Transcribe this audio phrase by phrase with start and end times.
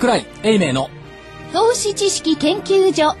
[0.00, 0.88] 桜井英明の。
[1.52, 3.14] 投資知識研究所。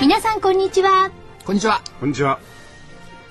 [0.00, 1.12] 皆さんこんにちは。
[1.44, 1.82] こんにちは。
[2.00, 2.40] こんにちは。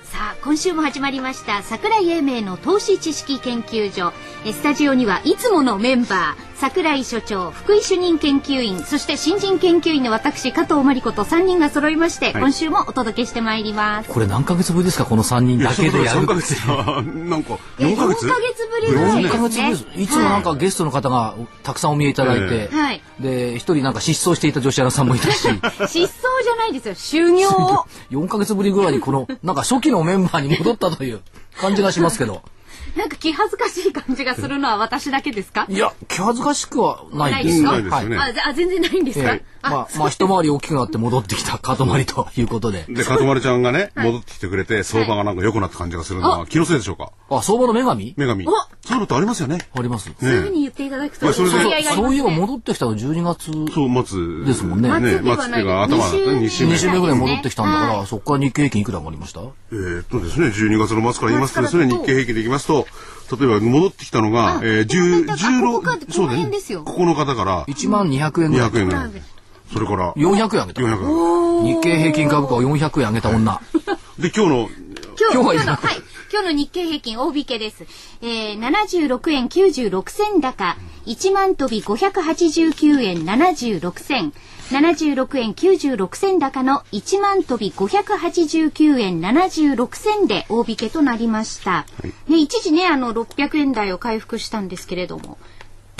[0.04, 4.14] さあ今週も始まりました桜井英明の投資知識研究所。
[4.46, 12.34] えスタジオにはいつものメンバー桜井所長福井主任研究員そして新人研究員の私加藤真理子と3人が揃いまして、はい。
[12.36, 14.08] 今週もお届けしてまいります。
[14.08, 19.82] これ何ヶ月ぶりですかこの3人だけでやる3ヶ月なんかえ4ヶ月？4ヶ月ぶりぐらい4ヶ月ぶりでです。
[19.82, 23.02] すいつもなんかゲストの方がたくさんお見えいただいて、はい。
[23.20, 25.40] で一人なんか失踪していた女子アナさんもいたし。
[25.42, 26.94] 失踪じゃないですよ。
[26.94, 27.46] 修行
[28.10, 31.20] 4ヶ月ぶりぐらいにこのなんか初期のメンバーに戻ったという
[31.58, 32.40] 感じがしますけど
[32.96, 35.66] なんか気恥ずかしい感じがするのは私だけですか？
[35.68, 37.62] いや気恥ずかしくはないです。
[37.62, 38.16] ないですよね。
[38.18, 42.84] あぜあ全然ないんですか、ええまあ、まあ一回り大きくなって戻ってきたかとまりということで。
[42.88, 47.12] で、かとまりちゃんがね、戻ってきてくれて、相場がなんか良くなった感じがするのは、気のせいでしょうか？
[47.30, 48.14] あ相場の女神？
[48.16, 48.46] 女神。
[48.46, 48.50] お。
[48.50, 49.58] そういうのってありますよね。
[49.74, 54.44] ありますそういうふうに言っていただくと、まあそういえば戻ってきたの12月そう、松。
[54.44, 54.88] ですもんね。
[55.00, 55.50] ね、松では松ない。
[55.50, 56.74] っていうか頭だったね、2週目。
[56.74, 59.40] 2週目ぐらい戻ってきたんだから、はそこから日経平均いくら上がりました？
[59.40, 62.86] えーっとですね、12月の末から言いますとですね、日経平均でいきますと、
[63.38, 65.36] 例えば戻ってきたのが、えー、10、あ
[65.72, 66.38] ここか16、そうだね。
[66.38, 66.84] この辺ですよ。
[66.84, 68.70] 9日だから、1万200円ぐらい。
[68.70, 69.10] 200円ぐらい。
[69.74, 70.82] それから、400円上げた。
[70.82, 71.74] 400円。
[71.74, 73.60] 日経平均株価を400円上げた女。
[74.20, 74.68] で、今日の、
[75.18, 75.96] 今日今日は今日のはい。
[76.32, 77.84] 今日の日経平均大引けです。
[78.22, 84.32] えー、76円96銭高、1万飛び589円76銭。
[84.70, 91.84] 76円96銭高の1万飛び589円76銭で大引けとなりました。
[92.28, 95.36] ね、一時ね、あの、600円台を回復したんですけれども、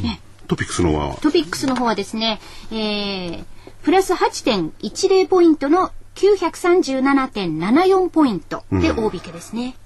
[0.00, 3.45] ね、トピックスのは、トピックスの方はですね、えー、
[3.83, 9.77] プラス8.10ポイントの937.74ポイントで大引けですね。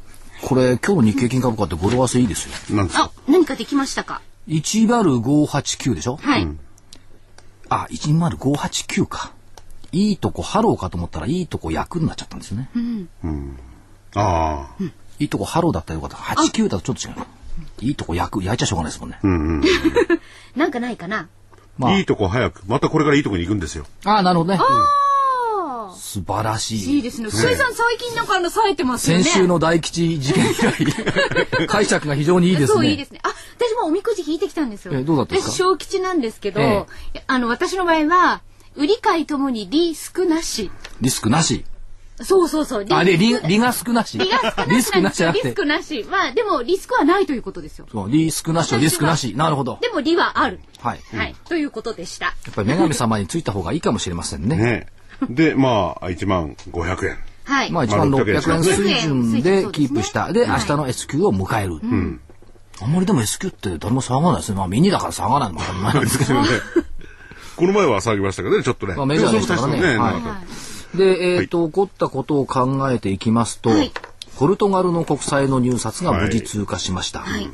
[0.42, 2.76] これ今日の日経平均株価って語呂合わせいいですよ。
[2.76, 3.04] なんですか？
[3.04, 6.16] あ、何かできましたか？10589でしょ？
[6.16, 6.46] はい。
[7.70, 9.32] あ10589か。
[9.90, 12.68] いいとこハローかと思ったらいいとこ役になっちゃったんですよね、
[14.14, 14.84] ああ。
[15.18, 16.16] いいとこハローだったらよかった。
[16.18, 17.26] 89だとちょっと違う
[17.80, 19.18] いいとこ役焼いちゃしょうがないですもんね、
[20.56, 21.28] なんかないかな？
[21.78, 23.84] まあいいとこ早く、またこれからいいとこに行くんですよ。
[24.04, 24.64] ああなるほどねあ
[25.90, 25.94] あ。
[25.96, 27.30] 素晴らしいいいですね。
[27.30, 29.24] 水産最近なんかあの、冴えてますよね。
[29.24, 30.86] 先週の大吉事件以来
[31.66, 33.20] 解釈が非常にいいですねそういいですね。
[33.22, 34.92] あ、私もおみくじ引いてきたんですよ。
[34.94, 35.52] えどうだったですか？
[35.52, 38.42] 私小吉なんですけど、えあの、私の場合は、
[38.76, 40.70] 売り買いともにリスクなし。
[41.00, 41.64] リスクなし
[42.22, 42.86] そうそうそう。
[42.90, 46.06] あれリリが少なしリが少なしリスクなしじゃなくてリスクなし。
[46.10, 47.86] まあ、でもリスクはないということですよ。
[47.90, 50.60] そうリスクなしはリスクなしなるほどでも利はある。
[50.80, 51.34] はい、やはい。
[51.48, 52.28] ということでした。
[52.50, 54.86] っぱり女神様についた方がいいかもしれませんねね。
[55.28, 57.18] で、まあ、1万500円。
[57.44, 57.72] はい。
[57.72, 60.32] まあ1万600円水準600で円キープした。
[60.32, 61.80] で、明日の S q を迎える。
[62.80, 64.58] あんまりでも S q って誰も騒がないですね。
[64.58, 66.34] まあミニだから騒がないのも当たり前なんですけど。
[67.56, 68.94] この前は騒ぎましたけどね、ちょっとね。
[68.94, 69.98] まあメジャーでしたからね
[70.98, 73.92] そうそうそうはいなんかで、えっ、と、起こったことを考えていきますと、はい
[74.38, 77.20] ポルトガルの国債の入札が無事通過しました。
[77.20, 77.50] はい。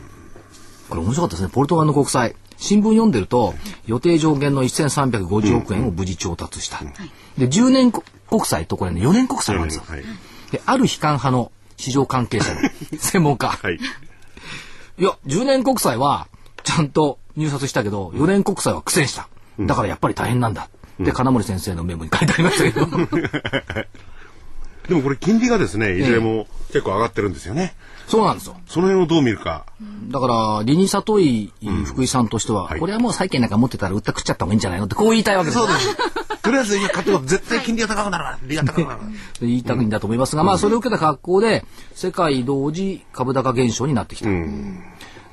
[0.90, 1.48] これ面白かったですね。
[1.50, 2.36] ポルトガルの国債。
[2.58, 3.54] 新聞読んでると、
[3.86, 6.80] 予定上限の1350億円を無事調達した。
[7.38, 8.02] で、10年国
[8.44, 9.84] 債とこれね、4年国債なんですよ。
[9.86, 10.02] はい。
[10.52, 12.60] で、ある悲観派の市場関係者の
[12.98, 13.48] 専門家。
[13.48, 13.76] はい。
[14.98, 16.28] いや、10年国債は
[16.64, 19.28] ちゃんと入札したけど、4年国債は苦戦した。
[19.58, 20.68] だからやっぱり大変なんだ。
[21.00, 22.86] で、金森先生のメモに書いてありましたけど。
[24.88, 27.74] でもこれ金利がですね、いずれも結構上がってるんですよね。
[28.06, 28.56] そうなんですよ。
[28.66, 29.64] その辺をどう見るか。
[30.08, 31.52] だから、理に里い
[31.86, 35.58] 福井さんとしては、はいこれはもう債券なんか持ってたら売ったくっちゃった方がいいんじゃないのってこう言いたいわけです。
[35.58, 35.96] そうです。
[36.42, 38.38] とりあえず今買っても絶対金利が高くなるわ。
[38.42, 38.98] 利が高くなるわ。
[39.40, 44.28] 言いたいんだと思いますが、まあそれを受けた格好で、世界同時株高現象になってきた。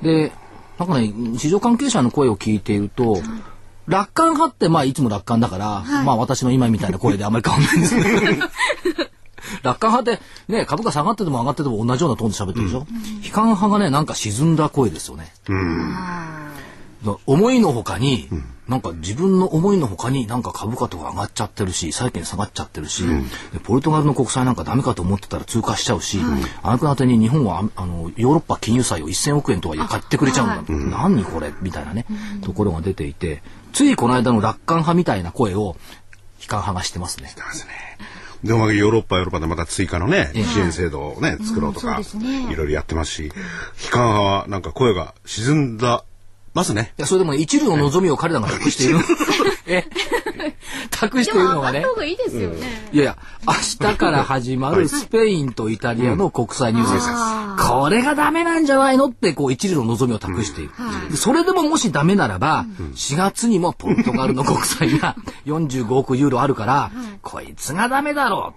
[0.02, 0.32] で、
[0.78, 3.20] なんかね、市場関係者の声を聞いていると、
[3.86, 8.08] 楽観派ってまあいつも楽観だから、まあ私の今みたいな声であまり変わんないんですけど、
[9.62, 12.86] 楽観派ってね、株価下がってても上がってても同じようなトーンで喋ってるでしょ、
[13.24, 15.32] 悲観派がね、なんか沈んだ声ですよね。
[17.04, 18.28] だ思いのほかに、
[18.68, 23.02] なんか自分の思いのほかになんか株価とか上がっちゃってるし債券下がっちゃってるし、
[23.52, 26.20] でポルトガルの国債なんかダメかと思ってたら通過しちゃうし、
[26.62, 31.52] あなくなてに日本はああのヨーロッパ金融債を1000億円とはいえ買ってくれちゃうんだ、何これ？
[31.60, 32.06] みたいなね、
[32.42, 35.76] ところが出ていてついこの間の楽観派みたいな声を
[36.40, 37.32] 悲観派がしてますね。
[37.38, 37.72] ますね。
[38.44, 46.04] でもヨーロッパヨーロッパでまた追加のね、支援制度をね、作ろうとか、いろいろやってますし、悲観派はなんか声が沈んだ
[46.54, 46.92] ますね。
[46.98, 48.98] いやそれでもね一縷の望みを彼らが託している
[49.66, 49.84] え？
[50.90, 52.90] 託しているのがねいいですよね。
[52.92, 57.06] いやいや、明日から始まるスペインとイタリアの国際ニュースです。
[57.58, 60.70] これがダメなんじゃないのって、こう、一縷の望みを託している。
[61.10, 65.16] でそれでももしダメならば、4月にもポルトガルの国債が
[65.46, 66.90] 45億ユーロあるから、
[67.22, 68.54] こいつがダメだろ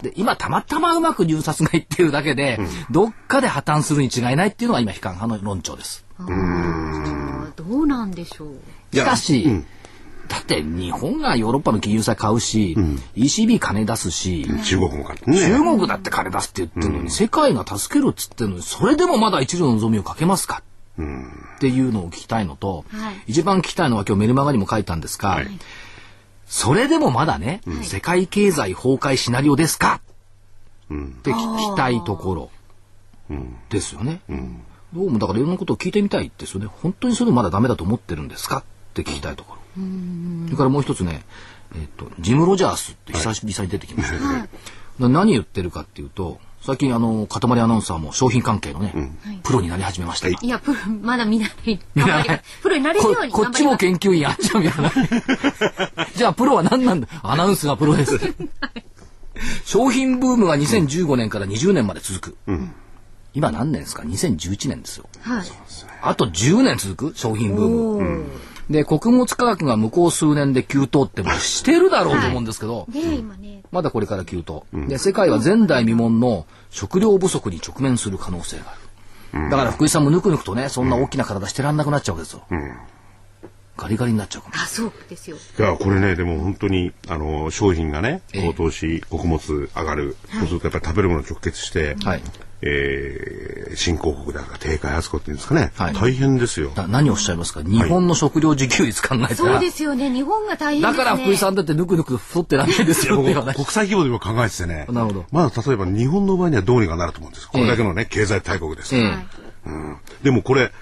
[0.00, 0.02] う。
[0.02, 2.58] で、今たまたまうまく入札がいってるだけで、
[2.90, 6.04] どっかで破綻するに違いないっていうのが今悲観派の論調です。
[6.18, 8.96] どうなんでしょう。
[8.96, 9.64] しかし、
[10.28, 12.76] だって日本がヨーロッパの金融債買うし、
[13.14, 15.38] ECB 金出すし、中国もかってね。
[15.38, 20.62] 中国だって金出すって言ってるのに、世界が助けるっつってるのに、それでもまだ一縷の望みをかけますか、
[20.96, 23.22] っていうのを聞きたいのと、はい。
[23.26, 25.48] 一番聞きたいのは今日メルマガにも書いたんですが、はい。
[26.46, 30.00] それでもまだね、世界経済崩壊シナリオですか、
[30.86, 32.50] って聞きたいとこ
[33.28, 33.34] ろ
[33.70, 34.20] ですよね。
[34.92, 36.66] どうもだからいろんなことを聞いてみたいですよね。
[36.66, 38.58] 本当にそれまだダメだと思ってるんですか？
[38.58, 39.63] って聞きたいところ。
[40.46, 41.24] それからもう一つね、
[41.74, 44.48] えっと、ジム・ロジャースって久々に出てきましたけ
[45.00, 48.94] ど、な何言ってるかっていうと、最近あの、塊アナウンサーも商品関係のね、
[49.42, 50.28] プロになり始めました。
[50.28, 51.50] いや、プロ、まだ見ない。
[52.62, 54.92] プロになれるよこうにこっちも研究員あっちもやらない。
[56.16, 57.08] じゃあプロは何なんだ？
[57.22, 58.18] アナウンスがプロです。
[59.64, 62.36] 商品ブームが2015年から20年まで続く。
[63.34, 65.06] 今何年ですか ?2011 年ですよ。
[65.22, 65.46] はい。
[66.02, 67.18] あと10年続く？
[67.18, 68.24] 商品ブーム。
[68.70, 74.66] で、穀物価格が向こう数年で急騰ってもうしてるだろうと思うんですけど、で、今ね、まだこれから急騰。
[74.72, 79.50] で、世界は前代未聞の食料不足に直面する可能性がある。
[79.50, 82.44] だから福井さんもぬくぬくとね、そんな大きな体してらんなくなっちゃうわけですよ。
[83.76, 84.54] ガリガリになっちゃうかも。
[84.56, 85.36] あ、そうですよ。
[85.36, 90.16] いや、これね、でも本当に、あの、商品がね、ええ高騰し、穀物上がる。
[90.30, 92.22] そうするとやっぱり食べるもの直結して、はい。
[92.66, 95.70] えー、新興国だから低開発国っていうんですかね。
[95.74, 96.72] はい大変ですよ。
[96.74, 97.62] な何をおっしゃいますか？
[97.62, 100.10] 日本の食料自給率考えたそうら、ですよね。
[100.10, 100.98] 日本が大変ですね。
[100.98, 103.22] だから福井さんだってぬくぬく太ってらんないですよ。
[103.22, 103.34] 国
[103.66, 104.86] 際規模でも考えててね。
[104.88, 107.48] なるほどまだ例えば日本の場合にはどうにかなると思うんです。
[107.48, 109.02] これだけのね、経済大国ですから。
[109.02, 109.26] ええはい
[109.66, 110.72] うんでもこれ、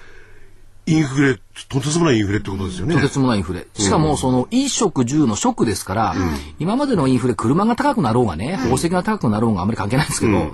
[0.85, 1.39] インフレ、
[1.69, 2.95] とてつもないインフレってことですよね。
[2.95, 3.67] とてつもないインフレ。
[3.73, 6.15] しかも、その、衣食住の食ですから、
[6.59, 10.51] 今までのインフレ、車が高くなろうがね、宝石が高くなろうがあんまり関係ないんですけど、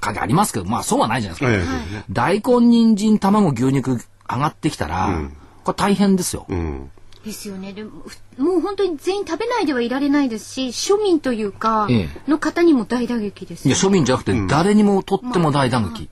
[0.00, 1.52] 関係ありますけど、まあそうはないじゃないですか。
[1.52, 3.98] ええそうですね大根、人参、卵、牛肉
[4.28, 5.20] 上がってきたら、
[5.64, 6.46] これ大変ですよ。
[6.48, 6.90] うん。
[7.24, 7.72] ですよね。
[7.72, 7.90] でも、
[8.36, 13.82] ふもう本当に全員食べないではいられないですし、庶民というかえ、の方にも大打撃ですいや、よ。
[13.82, 16.08] 庶民じゃなくて、誰にもとっても大打撃。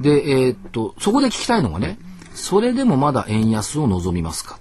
[0.00, 1.98] で、えーっと、そこで聞きたいのがね、
[2.34, 4.58] それでもまだ円安を望みますか？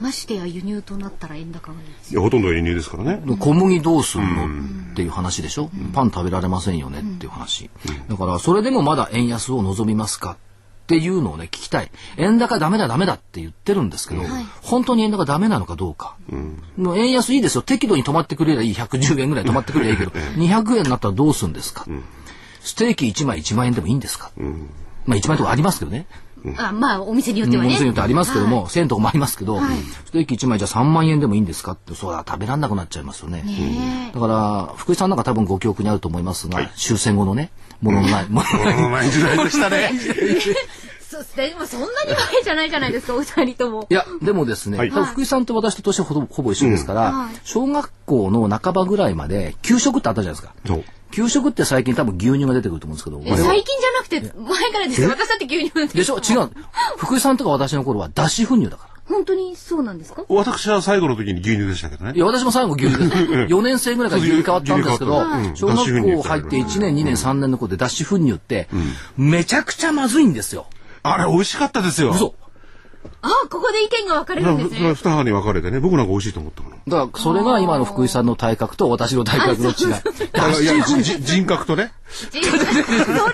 [0.00, 2.12] ましてや輸入となったら円高がいいです。
[2.12, 3.20] いや、ほとんど輸入ですからね。
[3.40, 4.92] 小麦どうするの？
[4.92, 7.00] っていう話でしょ、パン食べられませんよね？
[7.00, 7.68] っていう話、
[8.08, 10.32] だからそれでもまだ円安を望みますか？
[10.32, 10.36] っ
[10.88, 11.90] ていうのをね聞きたい。
[12.16, 14.22] 円高ダメだダメだって言ってるんですけど、
[14.62, 16.16] 本当に円高ダメなのかどうか、
[16.76, 17.62] もう円安いいですよ。
[17.62, 18.74] 適度に止まってくれりゃいい。
[18.74, 20.12] 110円ぐらい止まってくれりゃいいけど。
[20.38, 21.84] 200円になったらどうするんですか、
[22.60, 24.30] ステーキ1枚1万円でもいいんですか、
[25.08, 26.06] まあ1万円とかありますけどね。
[26.56, 27.68] あ、まあ、お店によってはね。
[27.68, 29.58] お店によってありますけども、1000円とかもありますけど、
[30.06, 33.42] ステーキ1枚じゃ3万円でもいいんですかって、そうだ、食べらんなくなっちゃいますよね。
[34.14, 37.50] だから、福井さんなんか多分ご記憶にあると思いますが、終戦後のね、
[37.82, 39.92] もの のない、もののない時代でしたね。
[41.22, 41.90] そうでもそんなに
[42.32, 43.94] 前じゃないじゃないですか、お二人ともい。
[43.94, 50.54] や、でもですね、はい福井さんと私と年ほぼほぼ一緒ですから、はい小学校の半ばぐらいまで、給食ってあったじゃないですか。
[50.66, 50.84] そう。
[51.10, 55.08] 給食って最近多分牛乳が出てくると思うんですけど、え最近じゃなくて、前からですよ。
[55.08, 56.18] 私だって牛乳でしょ？
[56.18, 56.50] 違う。
[56.98, 58.90] 福井さんとか私の頃は脱脂粉乳だから。
[59.08, 60.22] 本当にそうなんですか？
[60.28, 62.18] 私は最後の時に牛乳でしたけどねい。
[62.18, 63.10] や、私も最後牛乳です。
[63.48, 65.14] 4年生ぐらいから牛乳変わったんですけど
[65.54, 68.68] 小学校入って1年、2年、3年の子で脱脂粉乳って、
[69.16, 70.66] めちゃくちゃまずいんですよ。
[71.02, 72.10] あれ、美味しかったですよ。
[72.10, 72.34] 嘘。
[73.20, 74.94] あ、ここで意見が分かれるんですね。
[74.94, 76.76] ふ二派に分かれてね、僕なんか美味しいと思ったもの。
[76.86, 80.62] だから、それが今の福井さんの体格と私の体格の違い。
[80.62, 80.84] いや、
[81.20, 81.92] 人格とね。
[82.08, 83.32] それは、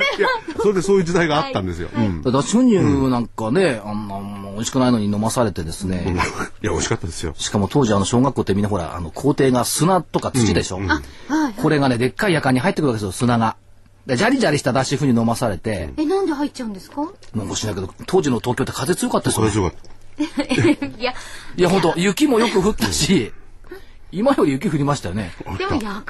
[0.60, 1.90] それでそういう時代があったんですよ。
[1.94, 2.22] うん。
[2.22, 6.14] 脱脂粉乳なんかね、あんなもう美味しくないのに飲まされてですね。
[6.62, 7.34] いや、美味しかったですよ。
[7.36, 10.78] しかも当時あの小学校ってみんなほら、あの校庭が砂とか土でしょ。
[10.78, 11.00] は
[11.50, 11.54] い。
[11.60, 13.56] これがね、でっかい夜間に入ってくるわけですよ、砂が。
[14.06, 17.08] で、ジャリジャリした脱脂粉乳飲まされて、え、なんで入っちゃうんですか？
[17.34, 19.70] なんかしないけど、当時の東京って風強かったですよそれ。
[19.70, 20.86] 強かった。
[20.86, 21.14] いや、
[21.56, 23.32] いや、本当雪もよく降ったし、
[24.12, 25.32] 今より雪降りましたよね。
[25.58, 26.02] でも夜間に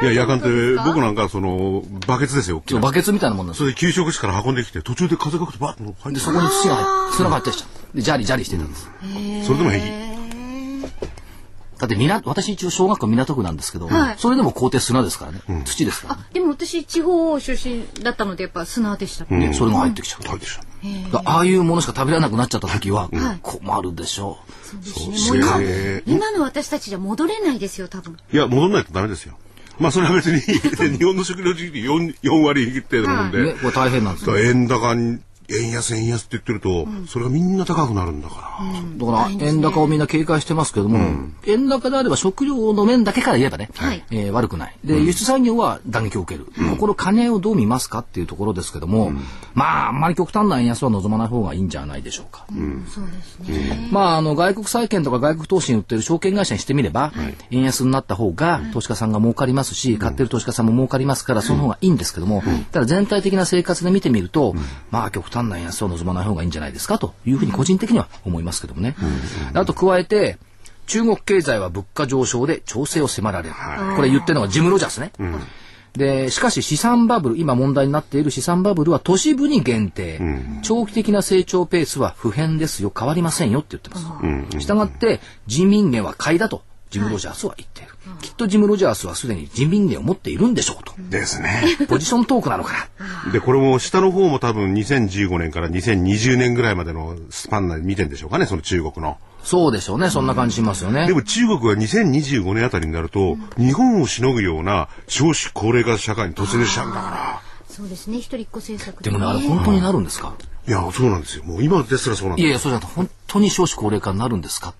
[0.00, 0.48] いや、夜間って、
[0.86, 2.58] 僕ななんかその、バケツですよ。
[2.58, 3.66] 大きなバケツみたいなもんなんですよ。
[3.66, 7.96] それで給食室から運んできて、途中で風が吹くとバッと入ってで、そこに土が入って、砂が入ってきちゃう。
[7.96, 8.88] で、ジャリジャリしてたんです。
[9.46, 10.04] それでも平気。
[11.84, 15.64] だって、港、私一応小学校港区なんですけど、はいそれでも校庭砂ですからね。
[15.64, 16.22] 土ですからね。
[16.32, 19.24] でも私地方出身だったのでやっぱ砂でした。
[19.24, 20.26] でそれが入ってきちゃう。
[20.26, 21.22] 入ってきた。
[21.24, 23.10] ああいうものしか食べられなくなっちゃった時は
[23.42, 24.66] 困るでしょう。
[24.66, 24.80] そう
[25.12, 25.40] ですね。
[25.40, 28.16] もう今今の私たちじゃ戻れないですよ、多分。
[28.32, 29.36] いや、戻らないとダメですよ。
[29.78, 30.40] まあそれは別に
[30.98, 34.38] 日本の食料需給 4, 4割程度なんで、ね、これ大変なんですよ。
[34.38, 39.06] 円高に円安円安って言ってると、それがみんな高くなるんだから。
[39.06, 40.98] だから円高をみんな警戒してますけども、
[41.46, 44.04] 円高であれば食料の面だけから言えばね、はい。
[44.10, 44.76] えー悪くない。
[44.84, 46.46] で、輸出産業は打撃を受ける。
[46.70, 49.12] ここの兼ね合いをどう見ますかっていうところですけども、
[49.54, 52.46] まあ、あんまり極端な円安は望まない方がいいんじゃないでしょうか。
[52.88, 53.88] そうですね。
[53.92, 57.12] まあ、あの、外国債券とか外国投資に売ってる証券会社にしてみれば、
[57.50, 64.54] 円安になった方が投資家さんが儲かりますし、買ってる投資家さんも儲かりますから、その方がいいんですけども、ただ全体的な生活で見てみると、
[64.90, 68.94] まあ、極端な円安を望まない方がいいんじゃないですかというふうに個人的には思いますけどもね。
[69.54, 70.38] あと加えて、
[70.86, 73.54] 中国経済は物価上昇で調整を迫られる。
[73.96, 75.12] これ言ってるのがジム・ロジャースね。
[75.94, 80.20] で、しかし資産バブル、今問題になっている資産バブルは都市部に限定。
[80.62, 84.60] 長期的な成長ペースは不変ですよ、変わりませんよって言ってます。
[84.60, 87.93] したがって、人民元は買いだと、ジム・ロジャースは言っている。
[88.20, 90.92] きっとジム・ロジャースはすでに人民元を持っているんでしょうと。
[91.10, 91.62] ですね。
[91.88, 92.88] ポジショントークなのか
[93.26, 93.32] な。
[93.32, 99.16] で、これも下の方も多分2015年から2020年ぐらいまでのスパン内で見てんでしょうかね、その中国の。
[99.42, 101.12] そうでしょうね、そんな感じしますよねで。
[101.12, 108.18] も中国が2025年あたりになると、日本をしのぐような少子高齢化社会に突入しちゃうんだかそうですね。
[108.18, 110.34] 一人っ子政策でもね、あれ本当になるんですか？
[110.66, 110.72] ら。
[110.80, 111.44] いや、そうなんですよ。
[111.44, 114.74] もう今ですらそうなんですいやいや、そうじゃなくて、本当に少子高齢化になるんですか？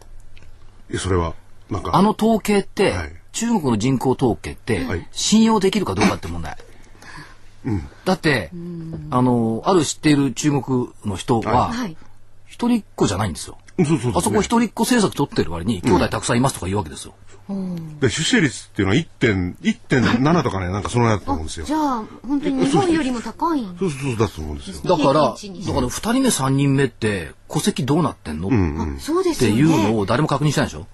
[0.91, 1.35] いやそれは。
[1.93, 3.13] あの統計って、はい。
[3.33, 5.09] 中国の人口統計って、はい。
[5.13, 6.57] 信用できるかどうかって問題。
[8.05, 8.51] だって、
[9.11, 11.97] あの、ある知っている中国の人は、はい。
[12.47, 13.59] 一人っ子じゃないんですよ。
[13.79, 17.15] そうそうそう、あそこ一人っ子政策取ってる割に、兄弟たくさんいますとか言うわけですよ。
[18.01, 21.67] で出生率っていうのは1.7 1.7とかね、なんかそのやつだと思うんですよ。
[21.67, 24.97] じゃあ、本当に日本よりも高いんそうそうそうだと思うんですよ。
[24.97, 28.51] だから、だから二人目三人目って、戸籍どうなってんの、っ
[28.99, 29.69] そうですていう。
[29.69, 30.87] のを誰も確認してないでしょ、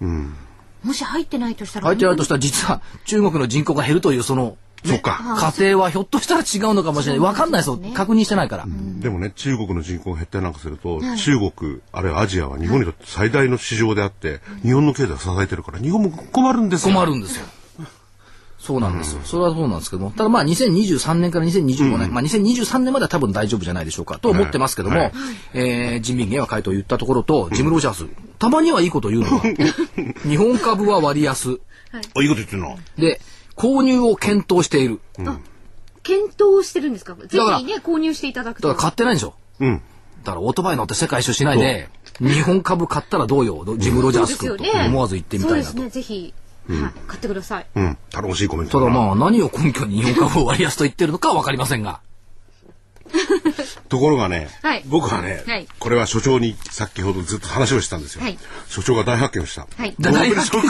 [0.83, 1.87] もし入ってないとしたら。
[1.87, 5.53] 入ってないとしたら、実は中国の人口が減るという、その、そっか。
[5.57, 7.19] 家庭はひょっとしたら違うのかもしれない。
[7.19, 7.79] わかんないですよ。
[7.93, 8.65] 確認してないから。
[8.99, 16.95] でもね、中国の人口が減ったりなんかすると、中国、あるいはアジアは日本にとって最大の市場であって、日本の経済を支えてるから、日本も困るんですよ。
[16.95, 17.45] 困るんですよ。
[18.63, 19.21] そうなんですよ。
[19.23, 20.11] それはそうなんですけども。
[20.11, 24.19] ただまあ2023年から2025年、まあ2023年までは多分大丈夫じゃないでしょうか。
[24.19, 25.11] と思ってますけども、はい。
[25.55, 28.05] えー人民元は買いと言ったところと、ジム・ロジャース、
[28.37, 29.41] たまにはいいこと言うのは、
[30.27, 31.59] 日本株は割安。
[31.91, 32.77] あ、いいこと言ってるの。
[32.97, 33.19] で、
[33.55, 34.99] 購入を検討している。
[36.03, 37.15] 検討してるんですか？
[37.15, 38.67] ぜからひね、購入していただくと。
[38.67, 39.33] だから買ってないんでしょ。
[39.59, 39.81] うん。
[40.23, 41.89] だからオートバイ乗って世界一周しないで、
[42.19, 45.65] 日本株買ったらどうよ、ジム・ロジャース君と思わず言ってみたいなと。
[45.65, 46.33] そうですね、ぜひ、
[46.79, 47.65] はい、買ってください。
[47.75, 47.97] うん。
[48.11, 52.01] 頼もしいコメントなただまあ何を根拠に日本株を割安と言ってるのかはわかりませんが。
[53.89, 58.23] ところがね、はい僕はね、はいこれは所長に先ほどずっと話をしてたんですよ。
[58.23, 58.37] はい
[58.67, 59.67] 所長が大発見をした。
[59.75, 59.95] はい。
[59.99, 60.61] だ大発見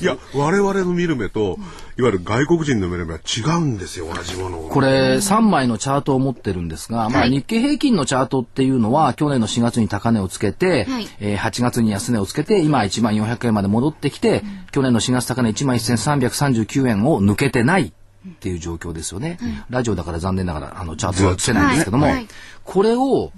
[0.00, 1.58] いや、我々の見る目と、
[1.98, 4.68] いわゆる外国人の見る目は違うんですよ、同じものを。
[4.68, 17.92] これ3枚のチャートを持ってるんですが、まあはい日経平均のチャートっていうのは去年の4月に高値をつけて、はいえー8月に安値をつけて今1万400円まで戻ってきて、去年の4月高値1万1339円を抜けてない
[18.28, 19.38] っていう状況ですよね。
[19.70, 22.28] ラジオだから残念ながらあのチャートは映せないんですけども、はいはい
[22.64, 23.32] これを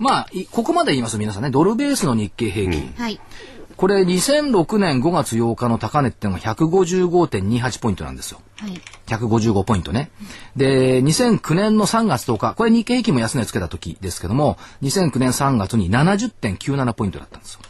[0.00, 2.94] まあ、いここまで言いますと皆さんね、ドルベースの日経平均。
[2.96, 3.20] はい。
[3.76, 8.40] これ2006年5月8日の高値っていうのが155.28ポイントなんですよ。
[8.56, 8.80] はい。
[9.06, 10.10] 155ポイントね。
[10.56, 17.60] で、2009年の3月10日、これ日経平均も安値をつけた時ですけども、2009年3月に70.97ポイントだったんですよ。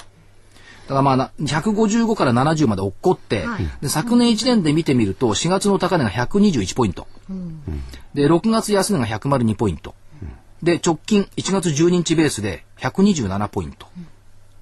[0.90, 7.06] だからまあな、155から70まで落っこって、はいで昨年1年で見てみると、4月の高値が121ポイント。
[8.12, 9.94] で、6月安値が102ポイント。
[10.64, 13.86] で、直近1月12日ベースで127ポイント。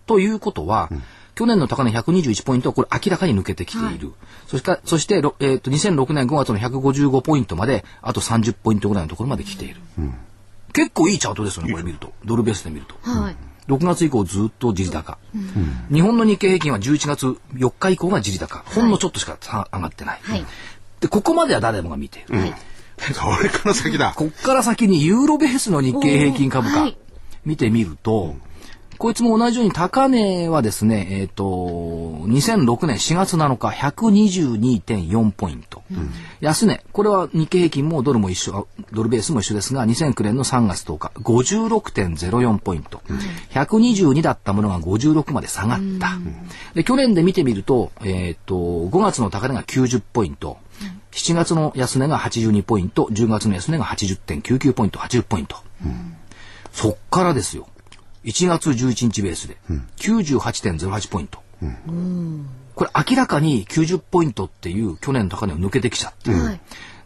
[0.07, 0.91] ということは、
[1.35, 4.13] 去年の高値121ポイントはこれ明らかに抜けてきている。
[4.49, 9.81] そして、そして、ろえーと、2006年5月の155ポイントまで、あと30ポイントぐらいのところまで来ている。
[10.75, 12.13] 結構いいチャートですよね、これ見ると。
[12.27, 12.95] ドルベースで見ると。
[13.03, 13.37] はい。
[13.69, 15.19] 6月以降ずっと地利高、
[15.93, 18.65] 日本の日経平均は11月4日以降が地利高。
[18.67, 20.21] ほんのちょっとしかさ上がってない。
[20.23, 20.47] はい。
[21.01, 22.55] で、ここまでは誰もが見ている。
[22.99, 24.15] それから先だ。
[24.17, 26.99] こっから先にユーロベースの日経平均株価、はい
[27.45, 28.35] 見てみると、
[28.99, 35.83] こいつも同じように高値はですね、えっ、と、2006年4月7日、122.4ポイント。
[36.41, 43.01] 安値、これは日経平均もドルも一緒、あドルベースも一緒ですが、2009年の3月10日、56.04ポイント。
[43.51, 46.19] 122だったものが56まで下がった。
[46.75, 50.59] で、去年で見てみると、えっ、と、5月の高値が90ポイント。
[51.13, 55.57] 7月の安値が82ポイント、10月の安値が80.99ポイント、80ポイント。
[56.73, 57.69] そっからですよ。
[58.25, 59.57] 1月11日ベースで、
[59.97, 61.43] 98.08ポイント。
[62.75, 66.61] これ明らかに90ポイントっていう去年の高値を抜けてきちゃって、はい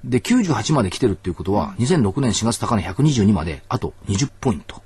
[0.05, 4.83] で、98まで来てるっていうことは、2006年4月高値122まで、あと20ポイント。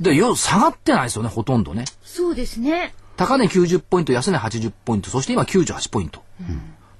[0.00, 1.84] で、よ、下がってないですよね、ほとんどね。
[2.02, 2.94] そうですね。
[3.16, 6.22] 高値90ポイント、安値80ポイント、そして今98ポイント。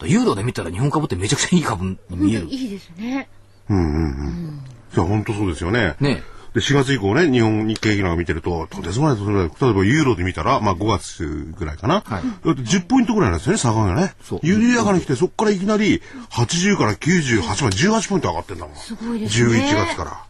[0.05, 2.47] ユーロで見たら日本株ってめちゃくちゃいい株に見える。
[2.47, 3.29] いいですね。
[3.71, 5.95] いや、本当そうですよね。
[6.01, 6.23] ね
[6.55, 9.25] で、4月以降ね、日本日経平均なんか見てると、とてつもないと
[9.67, 12.03] 例えばユーロで見たら、まあ5月ぐらいかな。
[12.05, 14.15] はいだって10ポイントぐらいなんですよね、差がね。
[14.23, 18.77] そう緩やかに来て、そこからいきなり80から98まで18ポイント上がってんだもん。
[18.77, 20.25] すごいですね11月から。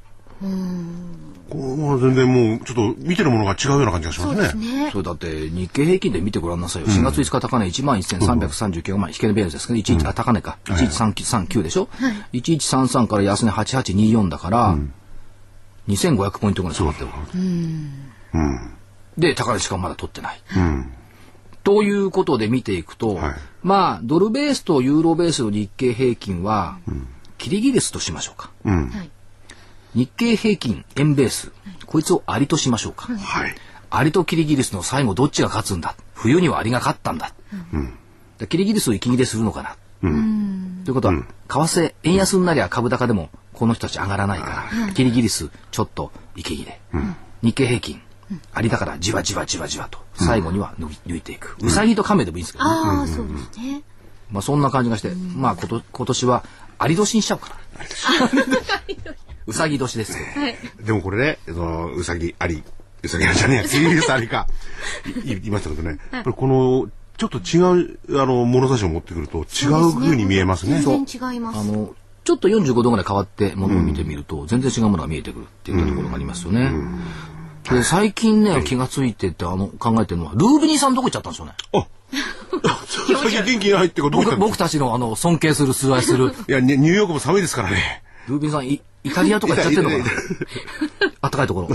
[1.52, 4.44] こうまあ全然もう、ちょっと見てるものが違うような感じがしまそうすね。
[4.44, 4.90] ですね。
[4.90, 6.88] それだって日経平均で見てごらんなさいよ。
[6.88, 10.58] 4月5日高値11,339万、引け値ベースですけど、11、あ、高値か。
[10.64, 11.88] 1139でしょ、
[12.32, 14.78] ?1133 から安値8824だから、
[15.88, 17.08] 2500ポイントぐらい下がってる。
[19.18, 20.40] で、高値しかまだ取ってない。
[21.64, 26.78] ということで見ていくと、はいまあ、ドルベースとユーロベースの日経平均は、
[27.38, 28.50] キリギリスとしましょうか。
[28.64, 29.10] はい。
[29.94, 31.52] 日経平均円ベース、
[31.86, 33.06] こいつをアリとしましょうか。
[33.14, 33.54] はい。
[33.90, 37.34] アリとキリギリスの最後どっちが勝つんだ冬にはアリが勝ったんだ。
[38.38, 39.76] でキリギリスを息切れするのかな。
[40.00, 43.28] ということは、為替、円安になりゃ株高でも
[43.62, 46.80] この人たち上がらないから、キリギリスちょっと息切れ。
[47.42, 48.02] 日経平均、
[48.52, 51.56] アリだからじわじわじわじわと、最後には抜い抜いていく。
[51.60, 52.70] ウサギと亀でもいいんですけどね。
[52.70, 53.84] ああ、そうですね。
[54.32, 56.44] まあそんな感じがして、まあこと今年は
[56.80, 57.56] アリ年にしちゃおうかな。
[59.46, 60.86] うさぎ年ですけど。
[60.86, 62.64] でもこれね、その、うさぎあり、
[63.04, 64.48] うさぎありじゃねえや、キリギリスありか、
[65.24, 67.60] い言いましたけどね、やっぱりこの、ちょっと違
[68.08, 70.82] う、あの、物差しを持ってくると違う風に見えますね。
[70.82, 71.58] 全然違います。
[71.60, 76.72] あの、ちょっと45度ぐらい変わってものを見てみると、全然違うものが見えてくるっていうところがありますよね。
[77.70, 81.54] で、最近ね、気がついてって、あの、考えてるのは、ルービニーさんどこ行っちゃったんでしょうね。
[81.74, 81.86] あ
[83.22, 84.18] 最近元気ないってこと？
[84.18, 88.02] 僕僕たちの、あの、尊敬する、崇拝する、 いや、ニニューヨークも寒いですからね。
[88.28, 90.04] ルービニーさん、イイタリアとか行っちゃってるのかな？
[91.22, 91.68] あったかいところ。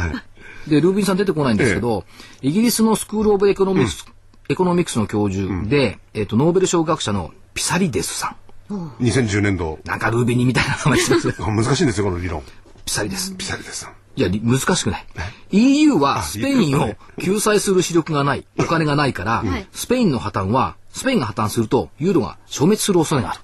[0.67, 2.06] で、ルービニーさん出てこないんですけど、
[2.41, 4.06] イギリスのスクール・オブ・エコノミクス、
[4.50, 8.36] エコノミクスの教授で、えっ、と、ノーベル賞学者のピサリデスさん。
[8.69, 9.80] 2010年度。
[9.86, 12.43] なんかルービニーみたいな名前してます難しいんですよ、この理論。
[12.86, 13.36] ピサリです。
[13.36, 13.89] ピサリです。
[14.15, 15.06] いや、り難しくない。
[15.51, 23.39] EU はスペインを救済する視力がない、お金がないから、はいスペインの破綻は、スペインが破綻すると、ユーロが消滅する恐れがある。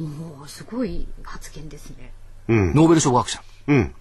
[0.00, 2.12] おーすごい発言ですね。
[2.48, 2.74] うん。
[2.74, 3.42] ノーベル賞学者。
[3.68, 3.94] うん。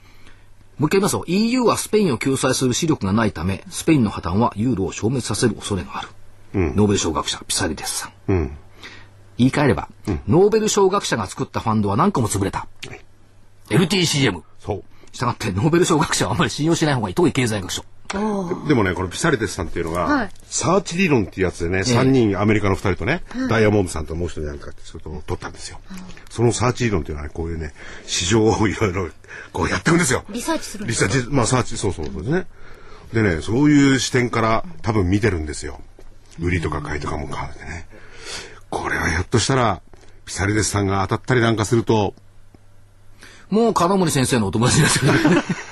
[0.78, 1.24] もう一回言いますよ。
[1.28, 6.10] EU はスペインを救済する視力がないため、スペインの破綻はユーロを消滅させる恐れがある。
[6.54, 8.12] ノーベル賞学者、ピサリデスさん。
[8.28, 8.58] うん。
[9.40, 9.90] 言い換えれば、
[10.28, 12.68] ノーベル賞学者が作ったファンドは何個も潰れた。
[13.70, 14.44] LTCM。
[14.60, 14.84] そう。
[15.16, 17.16] したがって、ノーベル賞学者はあんまり信用しない方がいい。
[17.16, 17.84] 特に経済学賞。
[18.68, 25.80] でもね、このピサリテスさんっていうのが、はいサーチ理論っていうやつでね、3人、アメリカの2人とね、ダイヤモンドさんともう一人なんかって、それと取ったんですよ。
[26.32, 27.72] そのサーチ理論っていうのはね、こういうね、
[28.08, 29.10] 市場をいろいろ、
[29.54, 30.26] こうやっていくんですよ。
[30.32, 32.48] リサーチするんですリサーチ、まあサーチ、そうそうそうですね。
[33.14, 35.80] でね、そういう視点から多分見てるんですよ。
[36.40, 37.88] 売りとか買いとかも買ってね。
[38.70, 39.82] これはひょっとしたら、
[40.26, 42.14] ピサリデスさんが当たったりなんかすると、
[43.50, 45.12] もう金森先生のお友達ですよ。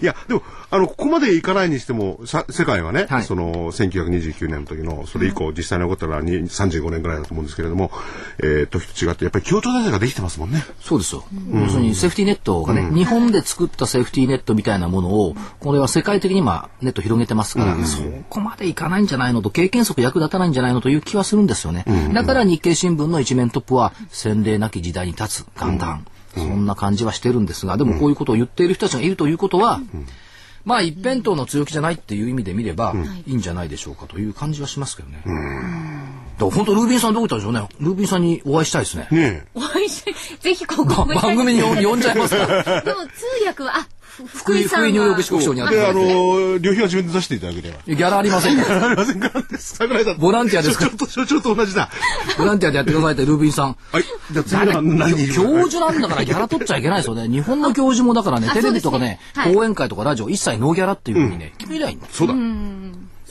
[0.00, 7.90] いや、でも、あの、ここまでいかないにしても、さ世界はね、はいその、1929年の時の、それ以降、実際に起こったのはに35年ぐらいだと思うんですけれども、
[8.38, 10.64] えー、時と違って、やっぱり協調体制ができてますもんね。
[10.80, 11.24] そうですよ。
[11.52, 21.84] 要するにセーフティーネットがね、日本で作ったセーフティーネットみたいなものを、これは世界的に今ネット広げてますから、そこまでいかないんじゃないのと、経験則役立たないんじゃないのという気はするんですよね。
[22.12, 26.06] だから日経新聞の一面トップは、洗礼なき時代に立つ、元旦。
[26.36, 29.80] そんな感じはしてるんですが、でもこういうことを言っている人たちがいるということは、
[30.64, 32.94] まあ一辺倒の強気じゃないっていう意味で見れば、
[33.26, 35.22] いいんじゃないでしょうかという感じはしますけどね。
[36.38, 37.66] だ本当ルービンさんどこ行ったんでしょうね。
[37.80, 39.08] ルービンさんにお会いしたい ですね。
[39.10, 40.04] ねお会いし
[40.40, 42.46] ぜひここば番組に呼んじゃいますか。
[42.82, 47.78] でも通訳は、あ、ふ福井さん福井入は力支局長にあっての、旅費は自分で出していただければ。
[47.86, 48.86] ギャラありませんから。
[48.90, 49.76] ありませんからです。
[49.76, 50.18] 桜井さん。
[50.18, 50.86] ボランティアですか？
[50.86, 51.90] 所長と、所長と同じだ。
[52.38, 53.76] ボランティアでやってくださいって、ルービンさん。
[53.92, 54.04] はい。
[54.32, 55.28] じゃあ次は何？
[55.32, 57.28] 教授なんだからギャラ取っちゃいけないですよね。
[57.28, 59.20] 日本の教授もだからね、あテレビとかね、
[59.52, 62.06] 講演会とかラジオ一切ノーギャラっていうふうにね、決めりゃいいんだ。
[62.10, 62.34] そうだ。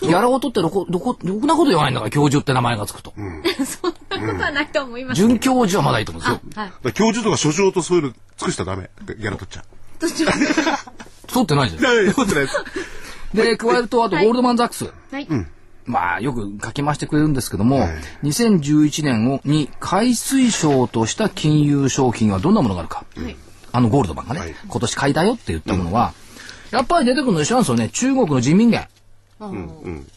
[0.01, 3.13] ギャラを取ってどこ、どこ、ろくなこと言わないんだから、教授って名前がつくと。
[3.65, 5.21] そんなことはないと思います。
[5.21, 6.61] 准教授はまだいいと思うんですよ。
[6.61, 6.67] はい。
[6.67, 8.89] だから教授とか所長とそういうの尽くしたらダメ。
[9.07, 9.63] ギャラ取っちゃう。
[9.99, 10.31] どっちも
[11.27, 12.13] 取ってないじゃん。
[12.13, 12.55] 取ってないです。
[13.33, 14.91] で、加えると、あと、ゴールドマン・ザックス。
[15.11, 15.27] はい。
[15.85, 17.87] まあ、よく書き回してくれるんですけども、
[18.23, 23.05] 2011年をに買い推奨とした金融商品はどんなものがあるか。
[23.15, 23.35] はい。
[23.71, 26.13] あのゴールドマンがね、はい今年買いだよって言ったものは、
[26.71, 27.89] やっぱり出てくるの一緒なんですよね。
[27.89, 28.87] 中国の人民元。
[29.39, 30.07] うんうん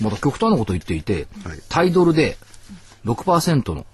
[0.00, 2.36] また極端なこと言っていて、はいタイドルで
[3.04, 3.86] 6%の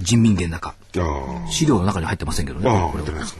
[0.00, 0.74] 人民元高。
[0.98, 2.68] あ資料の中に入ってませんけどね。
[2.68, 2.72] あ。
[2.72, 3.36] ああ、これは出てないです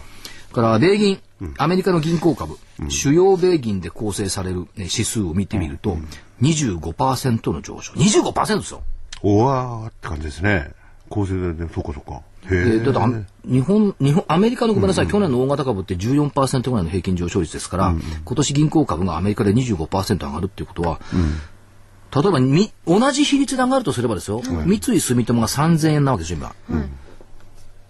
[0.57, 0.63] か。
[0.63, 1.21] から、米銀、
[1.59, 5.97] アメリカの銀行株、主要米銀で構成される、ね、指数を見てみると、
[6.43, 7.93] 25%の上昇。
[7.95, 8.83] 25%ですよ。
[9.23, 10.73] おわーって感じですね。
[11.09, 12.23] 構成で、そうかそうか。
[12.51, 12.79] へえ。
[12.79, 13.09] でだってあ
[13.45, 21.01] 日本、日本、アメリカのごめんなさい、去年の大型株って14%ぐらいの平均上昇率ですから、今年銀行株がアメリカで25%上がるっていうことは、
[22.15, 26.55] 例えばみ、同じ比率で上がるとすればですよ、三井住友が3000円なわけですよ、今。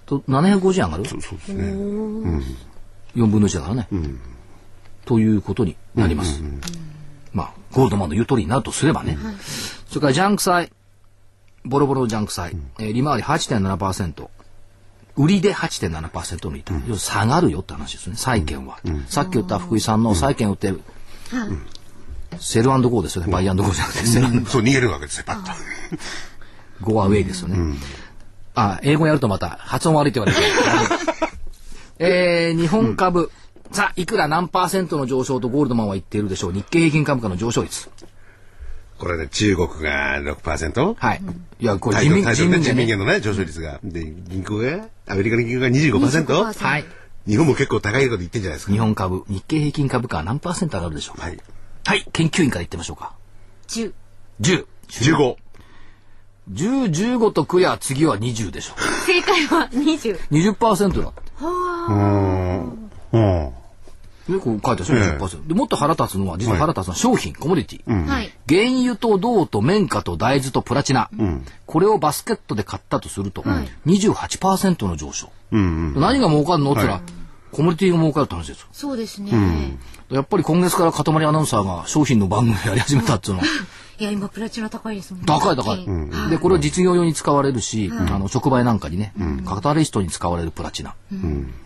[0.07, 1.05] と750円上がる？
[1.07, 1.65] そうそうですね。
[3.15, 3.89] 4分の1だからね。
[5.05, 6.43] ということになります。
[7.33, 9.19] まあ、ゴールドマンの言う通りになるとすればね。
[9.89, 10.73] それからジャンク債、
[11.65, 14.29] ボロボロのジャンク債、えー利回り8.7%。
[15.19, 16.75] 売りで8.7%のいた。
[16.75, 18.79] 要するに下がるよって話ですね、債券は。
[19.09, 20.75] さっき言った福井さんの債券売って、
[22.39, 25.53] sell go ですよね、 buy go じゃなくて、 sell そう、逃げるわけですよ、パッと。
[26.83, 27.79] ゴアウェイですよね。
[28.57, 30.43] あ、英語やるとまた発音悪いって言われる。
[31.99, 33.31] えー、日本株、
[33.71, 36.53] さあ、いくら何パーセントの上昇とゴールドマンは言っているでしょう。
[36.53, 37.89] 日経平均株価の上昇率。
[38.99, 40.95] これね、中国が 6%?
[40.99, 41.23] はい。
[41.61, 43.79] いや、これ対人民対人民人民元のね、上昇率が。
[43.85, 46.55] で、銀行が、アメリカの銀行が 25%?
[46.65, 46.85] はい。
[47.29, 48.73] 日本も結構高いこと言ってんじゃないですか。
[48.73, 51.27] 日本株、日経平均株価は何パーセント上がるでしょうか？
[51.27, 51.39] はい。
[51.85, 52.07] はい。
[52.13, 53.13] 研究員から言ってみましょうか。
[53.69, 53.93] 10
[54.41, 54.65] 10。
[54.89, 55.37] 15。
[56.53, 58.75] 10、15とくりゃ次は20でしょ。
[59.07, 60.21] 正解は20う。
[60.31, 61.23] 20%だって。
[61.41, 62.91] うーん。
[63.13, 63.53] うん。
[64.29, 65.19] ね、こう書いてあるでしょ、ええ。
[65.19, 65.47] 20%。
[65.47, 68.07] で、もっと腹立つのは、実は腹立つのは商品、コモディティ。
[68.07, 68.33] はい。
[68.49, 71.11] 原油と銅と綿花と大豆とプラチナ、
[71.67, 73.43] これをバスケットで買ったとすると、
[73.87, 77.01] 28%の上昇、何が儲かるのって言ったら、
[77.53, 78.67] コモディティが儲かるって話ですよ。
[78.73, 79.31] そうですね、
[80.11, 83.47] やっぱり今月から塊アナウンサーが商品の番組やり始めたっていうのは
[83.99, 85.27] いや今プラチナ高いですもんね。
[85.27, 86.31] 高い高い、金はい。
[86.31, 89.15] でこれは実業用に使われるし、あの触媒なんかにね、
[89.47, 90.95] カタリストに使われるプラチナ、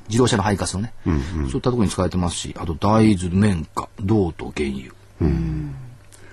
[0.08, 4.92] 自動車の排ガスのね、そういったところに使われてますしあと大豆綿花銅と原油、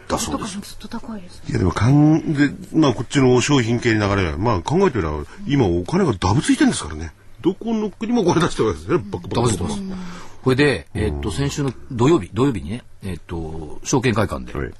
[0.07, 0.55] だそうです。
[0.55, 7.11] とかもずっと高いですいやでもかんで、まあこっちの商品系に流れは、まあ考えてみれば、今お金がダブついてるんですからね。
[7.41, 8.97] どこの国もこれ出してるわけですね。
[8.97, 9.81] バカバカダブってます。
[10.43, 14.71] これで、えっと、先週の土曜日、土曜日にね、えっと、証券会館で、はい。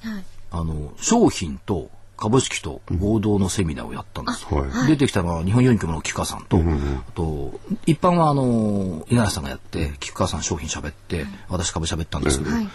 [0.50, 4.60] はいあの、商品と株式と合同のセミナーをやったんですよ。
[4.60, 4.88] はい。
[4.88, 12.68] 出てきたのは日本郵便局の菊川さんと、あと、一般はあの、五十嵐さんがやって、菊川さん商品喋って、私株喋ったんですけど、はい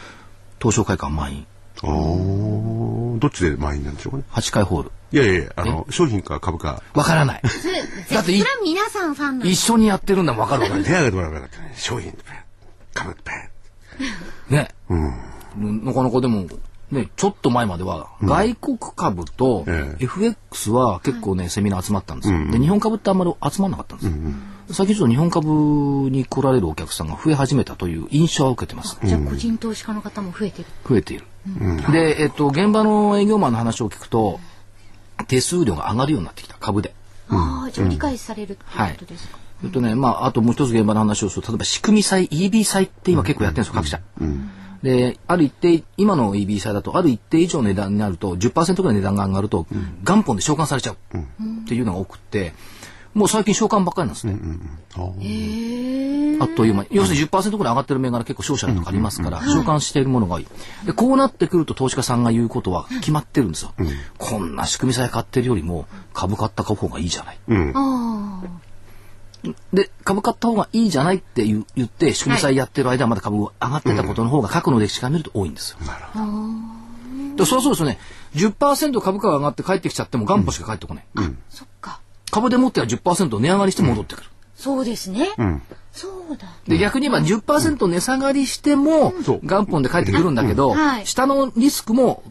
[0.60, 1.46] 東証会館満員、
[1.84, 4.92] ああ、どっちで満員なんでしょうかね？8回ホール。
[5.12, 7.42] いやいやいや、あの、商品か株か、わからない。
[8.10, 10.84] だっていそれは皆さんファンなん一緒にやってるんだもんわかるわかる。
[10.86, 11.74] 手挙げてもらえばよかったね。
[11.76, 12.18] 商品、
[12.94, 13.32] 株、ペ
[14.50, 14.70] ね。
[15.58, 16.48] なかなかでも、
[16.94, 20.04] ね、ちょっと前までは、外国株とええ。
[20.04, 22.52] FX は結構ね、セミナー集まったんですよ。
[22.52, 24.14] で、日本株ってあんまり集まんなかったんですよ。
[24.72, 25.50] 最近ちょっと日本株
[26.10, 28.98] に来られるお客さんが増え始めたという印象を受けてます。
[29.04, 30.66] じゃあ個人投資家の方も増えてる。
[30.88, 31.26] 増えている。
[31.92, 34.40] で、えっと、現場の営業マンの話を聞くと、
[35.28, 36.94] 手数料が上がるようになってきた、株で。
[37.30, 44.00] ああじゃあ理解されるっていうことですか、えっとね、まあ、あともう一つ現場の話をすると、例えば仕組み債、EB 債って今結構やってるんですよ、各社。
[44.84, 49.66] で、ある一定、今の EB 債だと、ある一定以上の値段になると、10%ぐらい値段が上がると、
[50.04, 50.98] 元本で償還されちゃう。
[51.18, 52.54] っていうのが多くって、
[53.14, 54.38] もう最近償還ばっかりなんですね。
[56.40, 56.84] あっという間。
[56.84, 56.90] に。
[56.92, 60.48] 要するに10%ぐらい上がってる銘柄結構商社とかありますから、償還しているものが多い。
[60.86, 63.74] で、こうなってくると投資家さんが言うことは決まってるんですよ。
[64.18, 67.38] こんな仕組み債買ってるよりも株買った方がいいじゃない。
[69.46, 75.78] あで、株買った方がいいじゃないって言う言って、仕組み債やってる間はまだ株上がってたことの方が過去の歴史から見ると多いんですよ。
[77.36, 78.00] でそりゃそうですよね。
[78.36, 81.06] 10%株価が上がって帰ってきちゃっても元本しか返ってこない。
[81.16, 82.00] あそっか。
[82.32, 84.30] 株でもっては10%値上がりして戻ってくる。
[84.56, 85.30] そうですね、
[85.92, 86.48] そうだ。
[86.68, 89.40] で、逆に言えば10%値下がりしてもそう。
[89.44, 91.06] 元本で返ってくるんだけど、はい。
[91.06, 92.24] 下のリスクも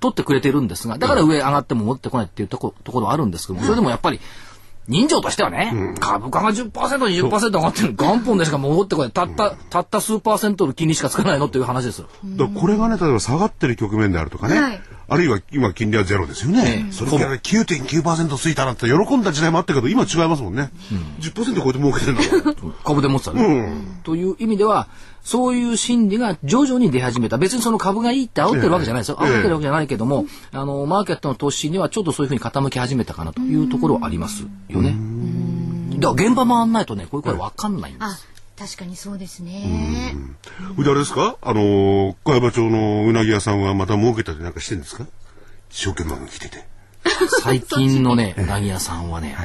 [0.00, 4.20] 取ってくれてるんですが、だから上上がっても戻ってこないっていうとこところはあるんですけども、それでもやっぱり、
[4.88, 7.94] 人情としてはね、株価が10%、20%上がってる。
[7.94, 9.10] 元本でしか戻ってこない。
[9.10, 12.08] たった、たった数パーセントの金利しかつかないのっていう話ですよ。
[12.24, 16.84] だからこれがね、例えば下がってる局面であるとかね、はいあるいは今金利はゼロですよね。
[16.84, 20.70] ええそれから9.9%ついたなんて喜んだ時代もあったけど、今違いますもんね。
[21.20, 22.72] 10%超えて儲けてるんだから。
[22.84, 23.72] 株で持ってたね、
[24.04, 24.86] という意味では、
[25.22, 27.38] そういう心理が徐々に出始めた。
[27.38, 29.18] 別にその株がいいって煽ってるわけじゃないですよ。
[29.22, 34.94] ええ煽ってるわけじゃないけども、あの、マーケットの投資にはちょっとそういうふうに傾き始めたかなというところはありますよね。
[35.98, 38.37] だから現場回んないとね、こういう声わかんないんです。
[38.60, 40.14] あ確かにそうですね。
[40.74, 41.36] それであれですか？
[41.42, 45.06] あのー、小山町のうなぎ屋さんはまた儲けたりなんかしてんですか？
[45.70, 46.66] 証券マンが来てて。
[47.42, 49.36] 最近のね、 うなぎ屋さんはね、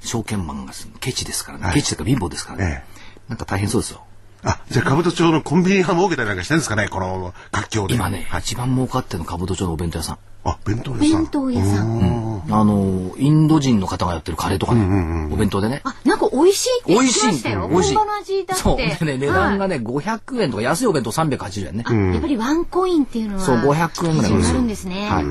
[0.00, 1.70] 証券マンがケチですからね。
[1.74, 2.84] ケチというか貧乏ですからね。
[3.28, 4.02] なんか大変そうですよ。
[4.44, 7.94] あ、じゃあ、兜町のコンビニ派儲けたりなんかしてるんですかねこの活況で。
[7.94, 10.18] 今ね、一番儲かってるの兜町のお弁当屋さん。
[10.44, 11.08] あ、弁当屋さん。
[11.10, 12.42] 弁当屋さん。
[12.50, 15.80] あの、インド人の方がやってるカレーとかね、お弁当でね。
[15.84, 17.68] あ、なんか美味しいって言ってましたよ。
[17.68, 17.94] 美味しい。
[17.94, 18.62] 本場の味だって。
[18.62, 18.76] そう。
[18.76, 21.84] でね、値段がね、500円とか安いお弁当380円ね。
[22.12, 23.40] やっぱりワンコインっていうのは。
[23.40, 25.08] そう、500円ぐらいするんですね。
[25.08, 25.24] はい。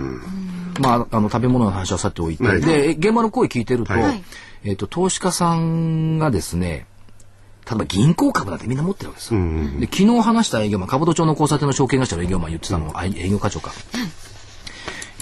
[0.80, 2.60] まあ、あの、食べ物の話はさておいて。
[2.60, 3.94] で、現場の声聞いてると、
[4.64, 6.86] えっと、投資家さんがですね、
[7.66, 9.40] 例えば銀行株なんてみんな持ってるわけですよ。
[9.80, 13.72] で昨日話した営業マン、兜町の交差点の証券会社の営業マン言ってたのは、営業課長か。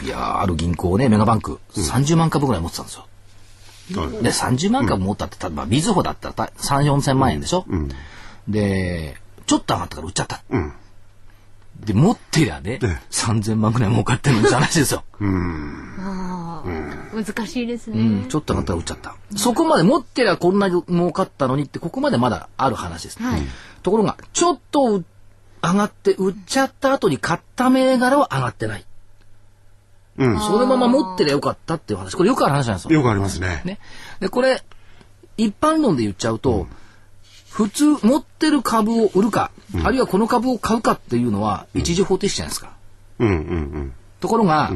[0.04, 3.06] いやある銀行ね、メガバンク、30万株ぐらい持ってたんですよ。
[4.22, 7.66] で、30万株持ったって、例えば、みずほだったら3、4千万円でしょ、
[8.48, 10.42] で、ちょっと上がったから売っちゃった。
[11.86, 12.80] で、持ってりゃね、
[13.12, 15.04] 3000万ぐらい儲かってるんじゃないですよ。
[15.22, 19.16] 難しいですね、ちょっと上がったら売っちゃった。
[19.36, 23.20] そこまで持ってりゃこんなに儲かったのにって、ここまでまだある話です。
[23.84, 25.04] ところが、ちょっと
[25.62, 28.86] 上がって売っちゃった後に買った銘柄は上がってない。
[30.18, 32.16] うん、そのまま持ってりゃよかったっていう話。
[32.16, 32.92] これよくある話なんですよ。
[32.92, 33.62] よくありますね。
[33.64, 33.80] ね。
[34.20, 34.62] で、これ、
[35.38, 36.68] 一般論で言っちゃうと、うん、
[37.60, 42.72] 普通持ってる株を売るか、うん、あるいはこの株を買うかっていうのは一時方程式じゃないですか。
[43.20, 43.38] うんうんう
[43.80, 44.72] ん、ところが、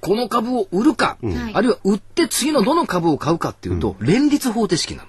[0.00, 1.18] この株を売るか、
[1.52, 5.08] あるいは売って次のどの株を買うかっていうと、連立方程式なの。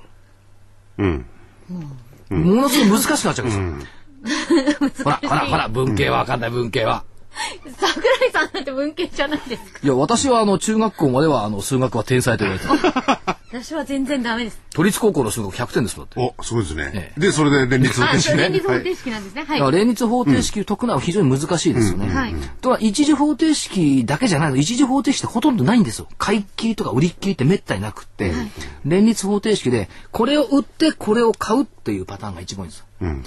[0.98, 1.26] うん。
[2.30, 5.04] ものすごい難しくなっちゃうんですよ。
[5.06, 7.06] ほら、ほら、ほら、文系はわかんない、文系は。
[7.78, 9.80] 桜井さんなんて文系じゃないですか。
[9.82, 12.68] いや、私はあの、中学校まではあの、数学は天才と言われて
[13.26, 13.38] た。
[13.54, 14.60] 私は全然ダメです。
[14.72, 16.92] 都立高校の数学100点ですもんお、そうですね。
[16.92, 18.38] ええ、で、それで連立方程式ね。
[18.42, 19.44] 連立方程式なんですね。
[19.44, 19.72] はい。
[19.72, 22.08] 連立方程式を解くのは非常に難しいですよね。
[22.08, 22.34] はい。
[22.62, 24.56] とは、一次方程式だけじゃないの。
[24.56, 26.08] 一次方程式ってほとんどないんですよ。
[26.18, 28.34] 買いっきりとか売りっきりってめったになくって、
[28.86, 32.86] 連立方程式で、これを売ってこれを買うっていうパターンが一番いいんですよ。
[33.02, 33.24] うん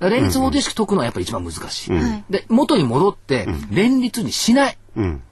[0.00, 1.96] 連立方程式解くのはやっぱり一番難しい。
[1.96, 4.78] うん、で、元に戻って、連立にしない。
[4.96, 5.22] うん、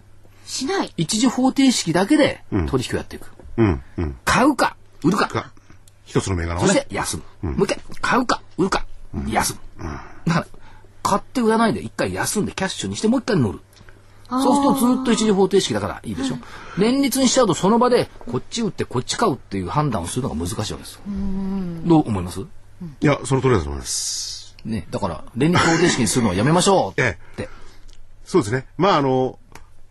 [0.44, 0.92] しない。
[0.98, 3.32] 一次方程式だけで取引をやっていく。
[3.32, 5.52] うんうん、買うか、売るか。
[6.04, 6.68] 一つの銘柄をね。
[6.68, 7.50] そして休む。
[7.52, 8.86] もう一回、買うか、売るか、
[9.28, 9.84] 休む。
[10.26, 10.46] だから、
[11.02, 13.60] 買って売らないで一回休んでキャッシュにしてもう一回乗る。
[14.30, 16.36] そうするとずっと一次方程式だからいいでしょ。
[16.76, 21.00] 連立にしちゃうとその場でこっち売ってこっち買うっていう判断をするのが難しいわけです。
[21.86, 22.40] どう思います？
[22.40, 22.46] い
[23.06, 24.54] や、その通りだと思います。
[24.64, 27.18] ね、だから、連立方程式にするのはやめましょうって。
[27.38, 27.48] ええ、
[28.24, 28.66] そうですね。
[28.76, 29.38] まあ、あの、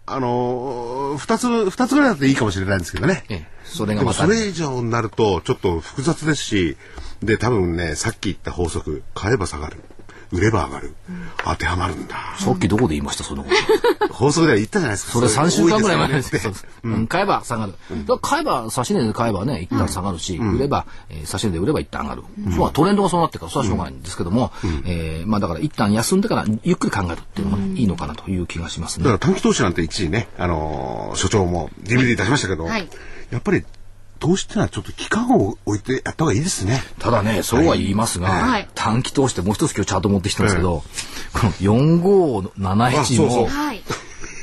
[0.10, 3.26] あの、二つ、二つぐらいだっていいかもしれないんですけどね。
[3.28, 6.78] ええ、それがまた、それ以上になると、ちょっと複雑ですし、
[7.22, 9.84] で、多分ね、さっき言った法則、買えば下がる。
[10.31, 10.93] 売れば上がる、
[11.43, 12.15] 当てはまるんだ。
[12.37, 13.23] さっきどこで言いました？
[13.23, 13.49] そのこ
[14.07, 14.13] と。
[14.13, 15.11] 放送では言ったじゃないですか。
[15.13, 16.33] それ3週間ぐらい前です。
[16.33, 17.73] ね、うん、買えば下がる、
[18.21, 33.63] 買えば差し値で買えばね一旦下がるし、売れば、えー、差し値で売れば一旦上がる、そうはトレンドがそうなってからそれはしょうがないんですけども、うえまあだから一旦休んでからゆっくり考えるっていうのがいいのかなという気がしますね、だから短期投資なんて一時ね、あの所長も DVD 出しましたけど、やっぱり
[34.17, 36.82] 投資ってのはちょっと期間を置いてやった方がいいですね。
[36.99, 40.84] ただね、そうは言いますが、はい、短期投資ってもう一つ今日チャート持ってきたんですけど、はい、
[41.34, 43.47] この4571も、そう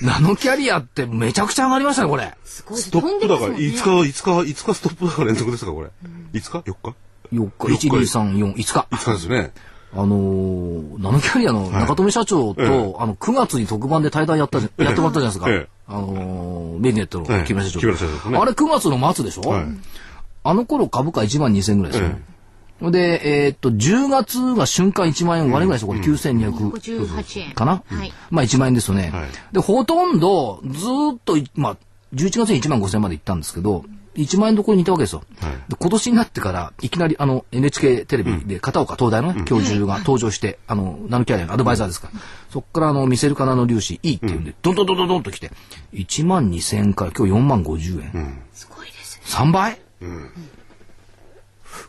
[0.02, 2.34] ナノキャリアってめちゃくちゃ上がりましたね、これ。
[2.44, 5.88] ストップだから、5日、5日、5日ストップだから連続ですか、これ。
[6.32, 6.94] 5日 ?4 日
[7.32, 7.88] ?4 日。
[7.88, 8.86] 1、2、3、4、5日。
[8.90, 9.52] 5日ですね。
[9.96, 15.50] あのー、ナノキャリアの中富社長と、はい、あの、9月に特番で対談やった、やってもらったじゃないですか。
[15.50, 17.88] ええ、あのー、ベネットの木村社長。
[18.30, 19.64] ね、あれ9月の末でしょ、はい、
[20.42, 22.10] あの頃株価1万2000円ぐらいですよ。
[22.82, 25.88] え、で、えー、っと、10月が瞬間1万円割れぐらいですよ。
[25.88, 27.52] これ9258円。
[27.52, 29.10] かな、はい、まあ1万円ですよね。
[29.12, 31.76] はい、で、ほとんどずっと、まあ、
[32.14, 33.84] 11月に1万5000円まで行ったんですけど、
[34.16, 35.22] 1万円どころにいたわけですよ。
[35.40, 42.10] はい、で今年になってから、いきなりあの NHK テレビで片岡東大の、ね、教授が登場して、あの、ナノキャリアのアドバイザーですか。
[42.12, 44.74] ら、そこからあの、見せるかなの粒子 E っていうんで、どん。
[44.74, 45.50] どんどんどんどんと来て、
[45.92, 48.42] 1万2000円から今日4万50円。
[48.52, 49.22] すごいですね。
[49.26, 50.30] 3倍、うん。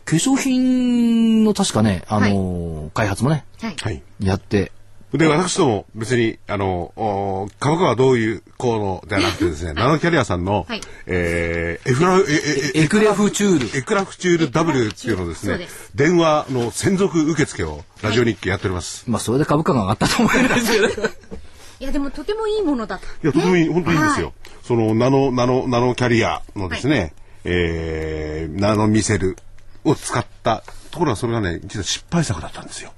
[0.04, 4.72] 化粧品の確かね、あのーはい、開発もね、はい、やって
[5.12, 13.78] で、私ども別に、あの、株価はどういう効能ではなくてですね、ナノキャリアさんの、はい、えー、エフラ、え、エクラフチュール。
[13.78, 19.08] エクラフチュール W っていうのですね、電話の専属受付をラジオ日記やっております。
[19.08, 21.08] まあ、それで株価が上がったと思うんですけど。
[21.78, 23.04] いや、でもとてもいいものだと。
[23.04, 24.32] いや、とてもいい、本当にいいですよ。
[24.64, 27.14] その、ナノ、ナノ、ナノキャリアのですね、
[27.44, 29.36] えー、ナノミセル
[29.84, 32.92] を使ったところがそれがね、実は失敗作だったんですよ。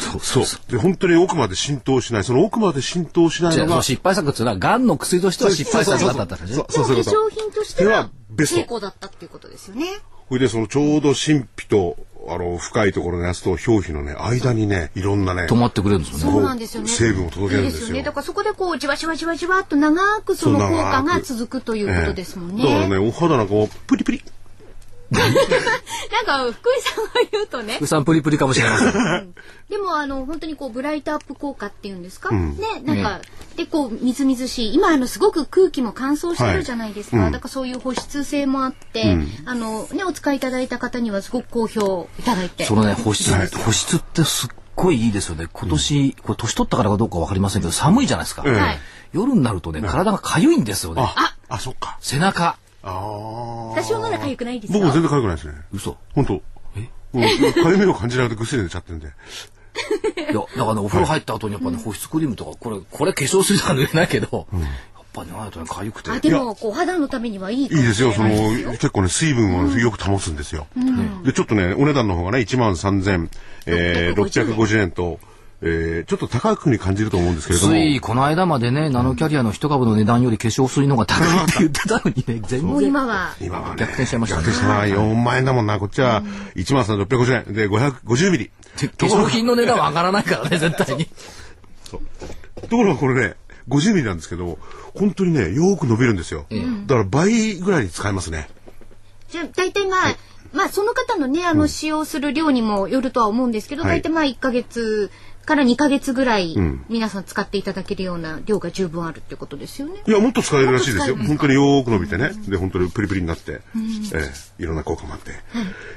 [0.00, 6.54] そうで、本当に奥まで浸透しない、その奥まで浸透しないのが、失敗作っていうのは、がんの薬としては失敗作だったんですね。
[6.54, 9.86] そうそう化粧品としては成功だったっていうことですよね。
[10.28, 11.96] それで、そのちょうど神秘と、
[12.28, 15.46] あの、深いところのやつと表皮のね、間にね、いろんなね。
[15.46, 16.32] 止まってくれるんですよね。
[16.32, 16.88] そうなんですよね。
[16.88, 17.96] 成分を届けるんですよ。
[17.96, 18.02] ね。
[18.02, 22.62] だからそこでこう、じわじわじわじわっと長くその効果が続くということですもんね。
[22.62, 24.22] だからね、お肌なんかもプリプリ。
[26.12, 27.74] なんか福井さんが言うとね。
[27.74, 29.34] 福井さんプリプリかもしれません。
[29.68, 33.20] でもあの本当にこうブライトアップ効果っていうんですか、うん、ねなんか、
[33.56, 42.64] でこうみずみずしい今あのすごく空気も乾燥してるじゃないですか、はいうん、だからそういう保湿性もあって、うん、あのねお使いいただいた方にはすごく好評いただいて。
[42.64, 45.46] そのね保湿、保湿ってすっごいいいですよね。
[45.52, 48.42] 今年、これ年取ったからかどうかわかりませんけど寒いじゃないですか。
[48.42, 48.78] はい、
[49.12, 51.02] 夜になるとね体が痒いんですよね。
[51.02, 51.98] ああそっか。
[52.00, 52.56] 背中。
[52.82, 53.68] ああ。
[53.70, 55.54] 私はまだ痒くないです僕も全然痒くないですね。
[55.72, 55.96] 嘘。
[56.14, 56.42] 本当。
[56.76, 56.80] え？
[57.12, 59.08] もう、痒みを感じなくてぐっすり寝ちゃってるんで。
[59.08, 59.10] い
[60.20, 64.58] や、だからね、お風呂入った後にやっぱね、保湿クリームとか、これ、これ化粧水とか塗れないけど、や
[65.00, 66.10] っぱね、あとね、痒くて。
[66.10, 68.28] あ、でも、こう、肌のためにはいいいいですよ、その、
[68.72, 70.66] 結構ね、水分をよく保つんですよ。
[71.24, 73.28] で、ちょっとね、お値段の方がね、1万3000、
[73.66, 75.18] えー、650円と、
[75.62, 77.72] えー、ちょっと高くに感じると思うんですけれども。
[77.72, 82.88] つい、この間までね、ナノキャリアの一株の値段より化粧水の方が高いって言ってたのにね、全然。
[82.88, 83.34] 今は。
[83.40, 84.44] 今は、ね、逆転しちゃいましたね。
[84.44, 84.84] 逆転したな。
[84.84, 85.78] 4万円だもんな。
[85.78, 86.22] こっちは
[86.54, 88.50] 1万3650円で550ミリ。
[88.76, 91.06] 化粧品の値段は上がらないからね、 絶対に。
[91.84, 92.60] そう。
[92.62, 93.34] ところがこれね、
[93.68, 94.58] 50ミリなんですけど、
[94.94, 96.46] 本当にね、よく伸びるんですよ。
[96.48, 98.48] うん、だから倍ぐらいに使えますね。
[99.28, 100.16] じゃあ、大体まあ、はい
[100.52, 105.10] まあその方のねあの使用する量にもよるとは思うんですけど、うん、大体まあ1か月
[105.50, 106.54] から2か月ぐらい、
[106.88, 110.00] 皆さん使っていただけるような量が十分あるってことですよね。
[110.06, 111.16] いや、もっと使えるらしいですよ。
[111.16, 112.30] 本当によく伸びてね。
[112.46, 115.40] で、本当にプリプリになって、えー、いろんな効果もあって、はい、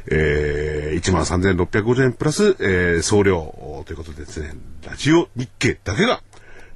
[0.07, 4.55] えー、1万3650円プラス、えー、送料ということでですね、
[4.87, 6.23] ラジオ日経だけが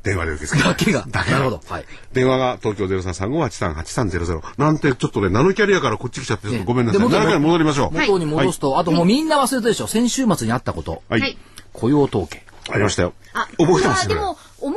[0.04, 1.06] 電話で受け付けだけが。
[1.10, 1.62] だけなるほど。
[1.68, 1.86] はい。
[2.14, 4.42] 電話が東京0335838300。
[4.60, 7.02] なんてちょっとね、ナノキャリアからこっち来ちゃって、ごめんなさい。
[7.02, 7.92] ナノキャリア戻りましょう。
[7.92, 9.88] 元に戻すと、あともうみんな忘れてるでしょ。
[9.88, 11.02] 先週末にあったこと。
[11.10, 11.38] はい。
[11.74, 12.47] 雇用統計。
[12.70, 13.14] ありましたよ。
[13.34, 14.76] あ、覚えてますでも、思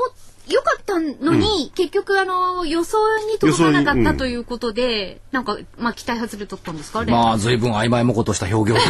[0.50, 2.98] よかったのに、うん、結局あの予想
[3.32, 7.04] に届かなかったということで、うん、なんかまあ期待外れとったんですか？
[7.04, 8.84] まあ随分曖昧もことした表現を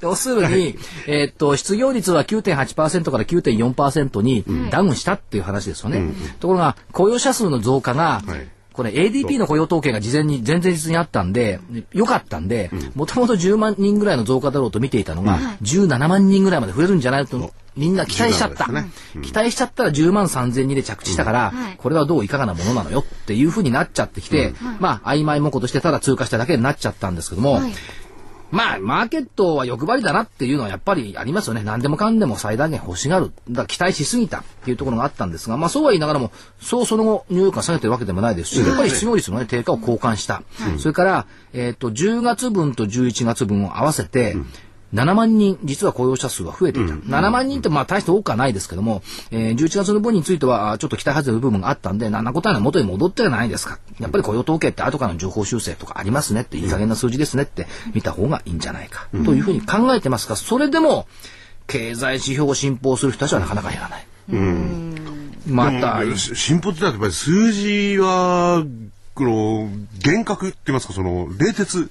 [0.00, 5.98] 要するに、えー、っと失業率は9.8%から9.4%にダウンしたっていう話ですよね。
[5.98, 11.60] うん、ところが雇用者数の増加が、はいこれ ADP の雇用統計が事前に前々日にあったんで、
[11.94, 18.70] 良かったんで、もともと10万人ぐらいの増加だろうと見ていたのが、17万人ぐらいまで増えるんじゃないと、みんな期待しちゃった。
[18.70, 18.90] ね。
[19.16, 21.76] うん、期待しちゃったら10万3000人で着地したから、うん。
[21.76, 27.72] これはどういかがなものなのよっていうふうになっちゃってきて、まあ、曖昧もことしてただ通過しただけになっちゃったんですけども、はい
[28.50, 31.62] まあ、マーケットは欲張りだなっていうのはやっぱりありますよね。
[31.64, 33.32] 何でもかんでも最大限欲しがる。
[33.50, 36.30] だ期待しすぎたっていうところがあったんですが、まあそうは言いながらも、
[36.60, 40.42] そうその後、ニューヨークが下げてるわけでもないですし、やっぱり失業率の、ね、低下を交換した。
[40.78, 44.46] それから、えっ、ー、と、10月分と11月分を合わせて、うん
[44.96, 46.94] 7万人、実は雇用者数は増えていた。
[46.94, 53.78] うん、7万人ってまあ大して多くはないですけども、えー、11月の分についてはちょっと期待外れの部分があったんで、何なことは元に戻ってはないですか。
[54.00, 61.06] やっぱり雇用統計って後からの情報修正とかありますねって、いい加減な数字ですねって見た方がいいんじゃないか、というふうに考えてますが、それでも、
[61.66, 64.06] 経済指標を信奉する人たちはなかなか減らない。
[64.32, 66.02] うん、また。
[66.16, 68.64] 進歩ってやっぱり数字は、
[69.14, 71.88] この、厳格って言いますか、その、冷徹、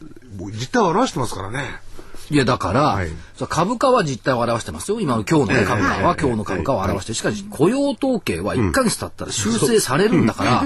[0.52, 1.85] 実態を表してますからね。
[2.30, 3.10] いや、だから、はい、
[3.50, 5.00] 株価は実態を表してますよ。
[5.00, 10.66] 今の今日の、ね、株価は今日の株価を表して、しかし雇用統計は1か月経ったら修正されるんだから、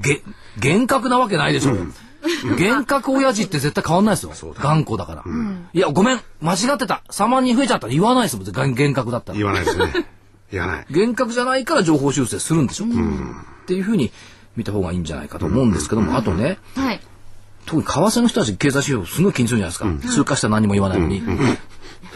[0.00, 0.22] げ
[0.58, 1.72] 厳格なわけないでしょ。
[1.72, 1.92] う
[2.56, 4.54] 厳格親父って絶対変わんないですよ。
[4.58, 5.22] 頑固だから。
[5.24, 7.02] うん、いや、ごめん、間違ってた。
[7.10, 9.38] 3万人増えちゃったら言わないですもん、厳格だったら。
[9.38, 10.06] 言わないですね。
[10.50, 10.86] 言わない。
[10.90, 12.84] 厳格じゃないから情報修正するんでしょ。
[12.84, 13.30] うん、
[13.62, 14.12] っていうふうに
[14.56, 17.00] 見た方がいいんじゃないかと思うんですけども、あとね、はい、
[17.66, 21.38] 特に為替の人たち経済指標すごい気にするじゃないですか、うん、通過したら何も言わないのに、うん、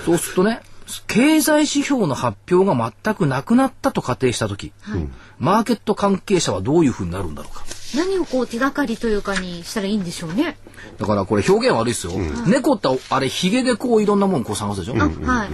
[0.05, 0.62] そうするとね
[1.07, 7.64] 経済指標の発表が全くなくなったと仮定した時、はい、マーケット関係者はどういうふうになるんだろうか。
[7.94, 10.57] 何をこう手がかりというかにしたらいいんでしょうね。
[10.98, 15.48] だからこれ表現悪いですよ、うん、猫ってあれヒゲでこういろんなものこう探すでしょ、うん、はい、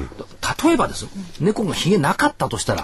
[0.65, 1.11] 例えばですよ。
[1.41, 2.83] 猫がヒゲなかったとしたら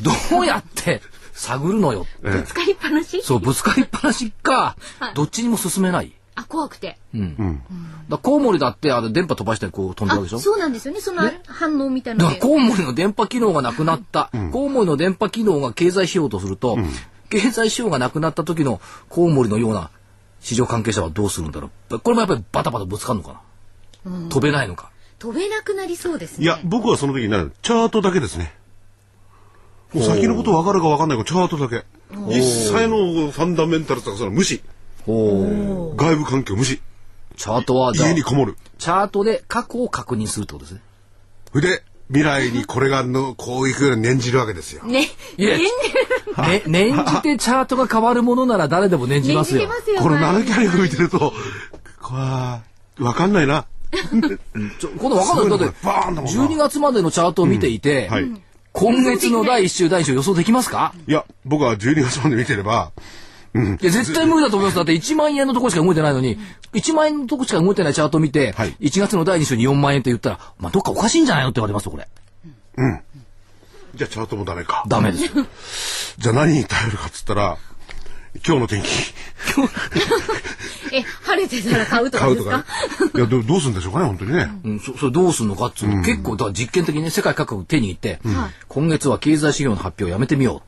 [0.00, 1.00] どうやって
[1.32, 3.22] 探るのよぶつかりっぱなし？
[3.22, 6.98] そうぶつかりっぱなしか、はい、どっちにも進めないあ、怖くて。
[7.14, 7.20] うん。
[7.20, 7.62] うん。
[8.08, 10.38] だコウモリだって、あの、電波飛ばしてこう飛んでるわけでしょ？
[10.40, 11.00] そうなんですよね。
[11.00, 12.24] その反応みたいな。
[12.24, 14.30] だからコウモリの電波機能がなくなった。
[14.32, 16.88] うん、コウモリの電波機能が経済しようとすると、うん、
[17.30, 19.90] 経済しようがなくなった時のコウモリのような
[20.40, 22.00] 市場関係者はどうするんだろう。
[22.00, 23.40] これもやっぱりバタバタぶつかるのか
[24.04, 24.28] な？
[24.28, 24.90] 飛べないのか？
[25.18, 26.44] 飛べなくなりそうですね。
[26.44, 27.52] いや、僕はその時になる。
[27.62, 28.52] チャートだけですね。
[29.94, 31.86] もう先のこと分かるか分かんないかチャートだけ。
[32.28, 34.60] 一切のファンダメンタルとかその無視。
[35.06, 35.96] ほう。
[35.96, 36.80] 外部環境無視。
[37.36, 38.56] チャートは、家にこもる。
[38.78, 40.80] チャートで過去を確認するってことですね。
[41.52, 44.84] それで、未来にこれがの、こういうふうに念じるわけですよ。
[44.84, 49.66] ね、念ね、念じてチャートが変わるものなら誰でも念じ念ますよ。
[49.66, 50.02] ますよ。
[50.02, 51.32] このはい7キャリア見てると、
[52.02, 52.62] こわ
[52.96, 53.64] 分かんないな。
[54.78, 55.58] ちょ今度わかんない。
[55.58, 58.30] だって、バーンだもんな12月までのチャートを見ていて、はい。
[58.72, 60.92] 今月の第1週、第2週予想できますか？
[61.08, 62.92] いや、僕は12月まで見てれば、
[63.54, 64.76] いや、絶対無理だと思います。
[64.76, 66.38] だって1万円のところしか動いてないのに、
[66.72, 72.08] 1万円のところしか動いてないチャートを見て、はい1月の第2週に4万円って言ったら、まあ、どっかおかしいんじゃないのって言われますよ、これ。
[73.94, 74.84] じゃあチャートもダメか。
[74.88, 75.30] ダメですよ。
[76.18, 77.56] じゃあ何に頼るかっつったら、
[78.44, 78.88] 今日の天気。
[80.92, 82.56] え、晴れてたら買うとか買ですか？
[82.58, 83.10] うとかね。
[83.14, 84.50] いや、どどうするんでしょうかね、本当にね。
[84.64, 88.20] うん、そそれどうすんのかっつうの、結構、だから実験的にね、世界各国手に入って、
[88.68, 90.62] 今月は経済指標の発表をやめてみよ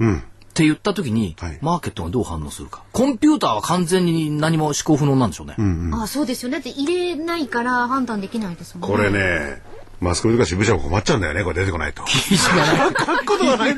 [0.00, 0.04] う。
[0.04, 0.22] うん。
[0.52, 2.82] って言った時に、はいマーケットがどう反応するか。
[2.92, 5.56] コンピューターは完全に何も思考不能なんでしょうね。
[5.94, 6.50] あ、そうですよ。
[6.50, 8.96] だって入れないから判断できないですもんね。
[8.96, 9.62] これね、
[10.00, 12.04] マスコミとか支部長も困っちゃうんだよね、これ出てこないと。
[12.04, 12.88] 記事がない。
[12.88, 13.76] 書くことがない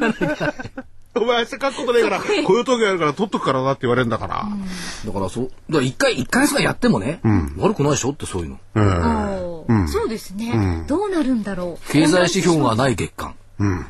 [1.17, 4.49] お前明日書くことないから、雇用統計やるから取っとくからなって言われるんだから。
[5.07, 7.21] だからそう、だから一回、一回そやってもね、
[7.57, 8.59] 悪くないでしょってそういうの。
[8.75, 8.85] うん。
[8.85, 10.85] おーそうですね。
[10.89, 11.93] どうなるんだろう。
[11.93, 13.35] 経済指標がない月間。
[13.61, 13.87] うん。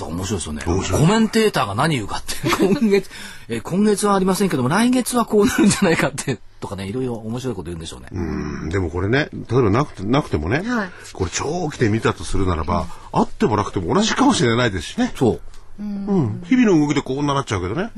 [0.00, 0.62] 面白いですよね。
[0.64, 2.34] コメンテーターが何言うかって。
[2.58, 3.10] 今月、
[3.48, 8.08] え、今月はありませんけども、来月はこうなるんじゃないかって、とかね、いろいろ面白いこと言うんでしょうね。
[8.12, 15.12] うんでもこれね、例えばなくてなくてもね、はいこれ長期で見たとするならば、あってもなくても同じかもしれないですしね。
[15.16, 15.82] そう。
[15.82, 16.42] うん。
[16.46, 17.82] 日々の動きでこうなっちゃうけどね。
[17.82, 17.92] だか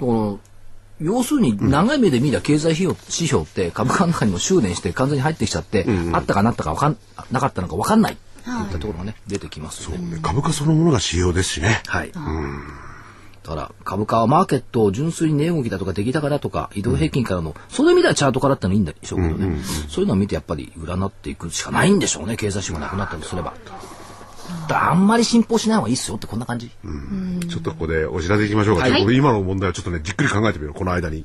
[0.00, 0.34] ら、
[1.00, 6.96] 要するに長い目で見りゃ経済指標指標って株価の中にも執念して完全に入ってきちゃって、あったかなったかわかん
[7.30, 8.16] なかったのかわかんない。
[8.48, 10.18] といったところがね、出てきますよね。
[10.22, 11.82] 株価そのものが指標ですしね。
[11.86, 12.12] はい。
[12.12, 19.56] だから株価はマーケットを純粋に値動きだとか出来高だとか移動平均からの、そういう意味ではチャートからってのはいいんでしょうけどね、
[19.88, 23.54] そういうのを見てやっぱり占っていくしかないんでしょうね経済指標がなくなったとすれば。
[24.70, 26.68] あんまり信奉しない方がいいっすよってこんな感じ。
[26.68, 28.82] ちょっとここでお知らせいきましょうか。
[28.82, 31.24] はい俺今の問題をちょっとね、じっくり考えてみよう、この間に。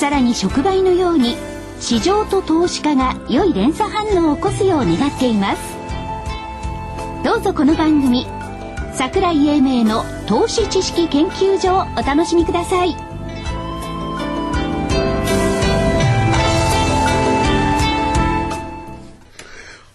[0.00, 1.36] さらに触媒のように
[1.78, 5.76] 市場と投資家が良い連鎖反応を起こすよう願っています
[7.22, 8.26] どうぞこの番組
[8.94, 12.92] 桜井英明の投資知識研究所をお楽しみください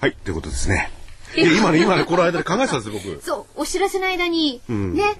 [0.01, 0.91] はい、ということですね。
[1.35, 3.23] 今ね、今ね、この間で考えてたんですよ、僕。
[3.23, 5.15] そうお知らせの間に、ね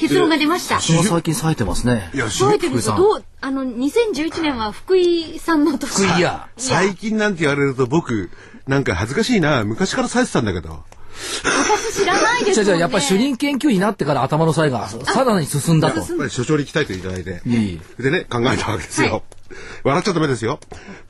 [0.00, 2.10] 結論が出ました最近冴えてますね。
[2.14, 6.48] いや、覚えてるんですどうあの2011年は福井さんの年福井や。
[6.56, 8.30] 最近なんて言われると僕、
[8.66, 9.62] なんか恥ずかしいな。
[9.64, 10.82] 昔からさえてたんだけど。
[11.12, 15.98] 私知らないですもんねじゃあじゃあやっぱり主任研究員になってから頭の才がさらに進んだと。
[15.98, 17.42] やっぱり所長に鍛えていただいて。
[17.44, 19.22] いえいでね、考えたわけですよ。
[19.84, 20.60] 笑っちゃダメですよ。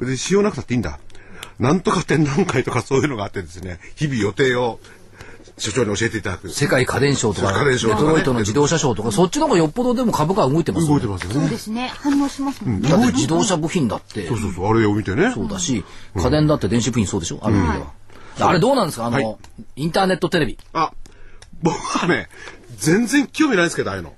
[0.01, 0.99] 別にしようなくたっていいんだ。
[1.61, 4.81] なんとか展覧会とかそういうのがあってですね、日々予定を
[5.61, 6.49] 所長に教えていただく。
[6.49, 10.93] 世界家電賞とか、デ家電賞とかねトロイトの自動車賞とか、そっちの方がよっぽどでも株価は動いてますよね。
[10.95, 11.41] 動いてますよね。
[11.41, 15.33] そうですね反応しますもんね、だって自動車部品だってそうそうそう、あれを見てね。
[15.35, 15.85] そうだし、
[16.17, 17.93] 家電だって電子部品そうでしょある意味では。
[18.49, 19.07] あれどうなんですか？
[19.07, 19.37] あの、はい
[19.77, 20.59] インターネットテレビ。
[20.73, 20.93] あ、
[21.63, 22.29] 僕はね、
[22.77, 24.15] 全然興味ないですけど、ああいうの。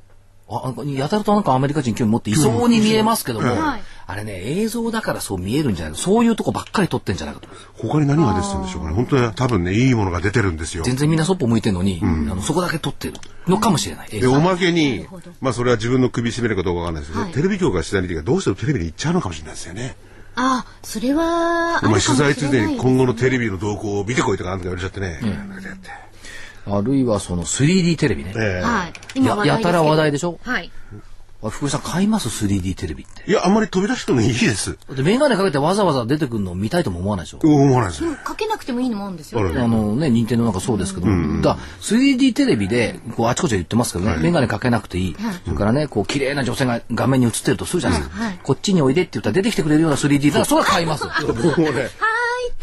[0.48, 3.82] あやたらとなんかアメリカ人興味持っていそうに見えますけども、はい
[4.12, 7.48] あれね、映像だからそう見えるんじゃないそういうとこばっかり撮ってんじゃないかと。
[7.78, 8.94] 他に何が出てたんでしょうかね。
[8.94, 10.84] 本当に多分ね、いいものが出てるんですよ。
[10.84, 13.14] 全然みんなそっぽ向いてるのに、あのそこだけ撮ってる
[13.46, 14.08] のかもしれない。
[14.12, 15.06] 映で、像おまけに、
[15.40, 19.96] まあそれは自分の首絞めるかどうかわかんないですけど、テレビ局が取材にどうしてもテレビで行っちゃうのかもしれないですよね。
[20.34, 25.20] あ、それは、お前取材ついでにあるかもしれない今後のテレビの動向を見てこいとかなんとか言われちゃってね。
[25.22, 25.88] なんかやって
[26.66, 28.32] あるいはその 3D テレビね。
[28.36, 29.24] ええはい。
[29.24, 30.38] ややたら話題でしょ？
[30.42, 30.70] はい。
[31.44, 33.28] あ福井さん買います？3D テレビって。
[33.28, 34.78] いや、あんまり飛び出してもいいです。
[34.86, 37.38] だってメガネかけてわざわざ出てくるのを見たいとも思わないでしょ？
[37.42, 38.14] 思わないです。
[38.22, 39.40] かけなくてもいいのもあるんですよ。
[39.40, 45.16] あのね、任天堂なんかそうですけども、だから 3D テレビで、こう、あちこちで言ってますけどね、メガネかけなくていい。
[45.44, 48.16] それからね、こう、綺麗な女性が画面に映ってるとするじゃないですか。
[48.44, 51.08] こっちにおいでって言ったら出てきてくれるような 3D だから、それは買います。
[51.26, 51.90] 僕 もね、はーい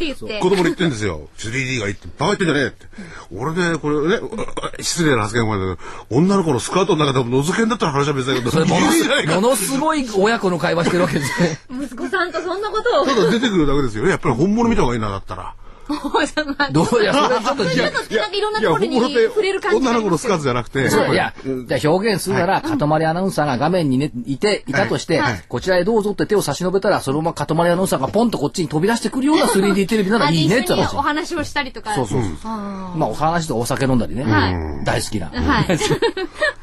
[0.00, 0.40] て言って。
[0.40, 1.28] 子供に言ってんですよ。
[1.36, 2.86] 3D がいいって、バカ言ってんじゃねえって。
[3.32, 4.20] 俺ね、これね、
[4.80, 8.86] 失礼な発言もあるけど、女の子のスカートの中でも覗けんだったら話は別だけど、それもの
[9.34, 11.58] ものすごい親子の会話してるわけですね。
[11.70, 13.06] 息子さんとそんなことを。
[13.06, 14.10] ただ出てくるだけですよね。
[14.10, 15.54] やっぱり本物見た方がいいな、だったら。
[16.72, 19.76] どういや、それはちょっと、 それだとなんかいろんなところに触れる感じ。
[19.78, 21.34] 女の子のスカートじゃなくて、いや、
[21.66, 30.94] じゃあ表現するなら、塊アナウンサーが画面に、ね、いて、いたとして、こちらへどうぞって手を差し伸べたら、そのまま塊アナウンサーがポンとこっちに飛び出してくるような 3D テレビなら あいいねって話。
[30.94, 31.94] お話をしたりとか。
[31.94, 32.52] そうそうそう。
[32.52, 34.24] まあ、お話とお酒飲んだりね。
[34.24, 34.84] はい。
[34.84, 35.26] 大好きな。
[35.26, 35.78] はい。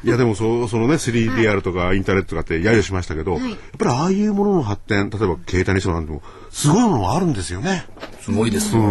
[0.04, 0.08] い。
[0.08, 3.40] やでもそそのね 3DR とかインターネットとかって揶揄しましたけど、やっ
[3.78, 7.86] ぱりああいうものの発展例えば携帯にしてもなんでもすごいものがあるんですよね。
[8.20, 8.74] すごいです。
[8.74, 8.82] よ。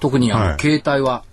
[0.00, 0.60] 特にあの、はい。
[0.60, 1.24] 携帯は、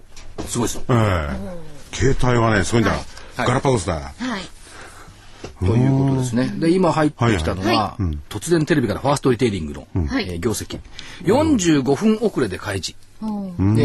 [0.47, 0.75] すごいです。
[0.77, 0.83] よ。
[0.89, 1.95] ええ。
[1.95, 3.01] 携帯はねすごいんだ、はい。
[3.37, 3.95] ガラパゴスだ。
[3.95, 4.41] はい。
[5.59, 6.53] ということですね。
[6.57, 7.97] で、今入ってきたのは、は
[8.29, 10.29] 突然テレビからファーストリテイリングの、はい。
[10.29, 10.79] えー業績。
[11.23, 12.97] 45分遅れで開示。
[13.21, 13.25] え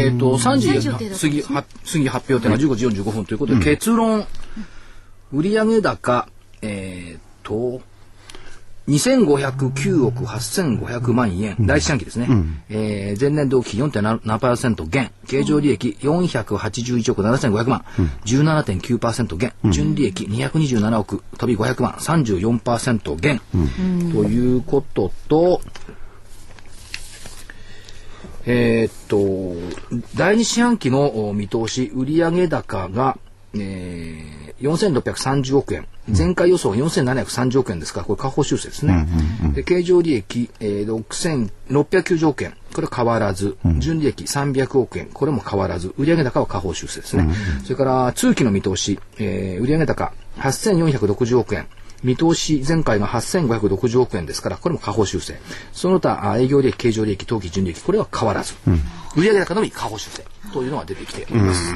[0.09, 4.25] っ、と、3時3時予定だった過ぎ、は過ぎ発表点が15時45分ということで、結論、
[5.33, 6.29] 売上高、
[6.61, 7.81] えっ、と、
[8.87, 12.27] 2509億8500万円、第一四半期ですね。
[12.69, 17.85] えー前年同期4.7%減、経常利益481億7500万、
[18.25, 23.41] 17.9%減、純利益227億飛び500万、34%減、
[24.11, 25.61] ということと、
[28.45, 33.17] えーっと、第二四半期のお見通し、売上高が、
[33.55, 35.87] えー、4630億円。
[36.07, 39.07] 前回予想が4730億円ですから、これ下方修正ですね。
[39.53, 41.03] で、経常利益、えー、
[41.69, 42.55] 6690億円。
[42.73, 43.57] これは変わらず。
[43.79, 45.07] 純利益300億円。
[45.07, 45.93] これも変わらず。
[45.97, 47.27] 売上高は下方修正ですね。
[47.63, 51.67] それから、通期の見通し、えー、売上高8460億円。
[52.03, 55.39] 見通し前回が8560億円ですから、これも下方修正。
[55.73, 58.53] その他、あ営業利益、経常利益、当期純利益、これは変わらず。
[59.15, 61.73] 売上高のみ下方修正というのが出てきております。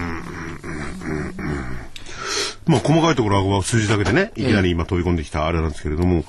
[2.70, 6.24] まあ細かいところは数字だけでねいきなり今飛び込んできたあれなんですけれども、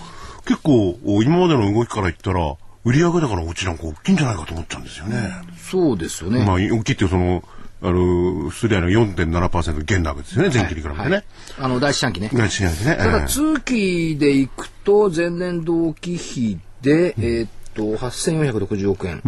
[0.46, 5.30] 結構今までの動きから言ったら売上高のうちなんか大きいんじゃないかと思っちゃうんですよね。
[5.58, 6.44] そうですよね。
[6.44, 7.44] まあ大きいっていうその
[7.82, 11.24] あのすでに4.7%減なわけですよね前期に比べてね。
[11.58, 12.30] あの、第一四半期ね。
[12.32, 12.96] 第一四半期ね。
[12.96, 19.22] ただ、ええ通期でいくと、前年同期比で、えーっと、8460億円。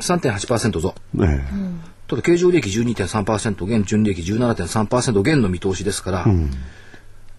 [0.00, 0.94] 3.8%増。
[1.18, 6.26] ええただ、経常利益12.3%減、純利益17.3%減の見通しですから、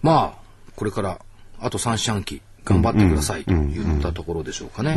[0.02, 1.18] まあ、これから、
[1.60, 4.96] あと3四半期、頑張ってくださいといったところでしょうかね。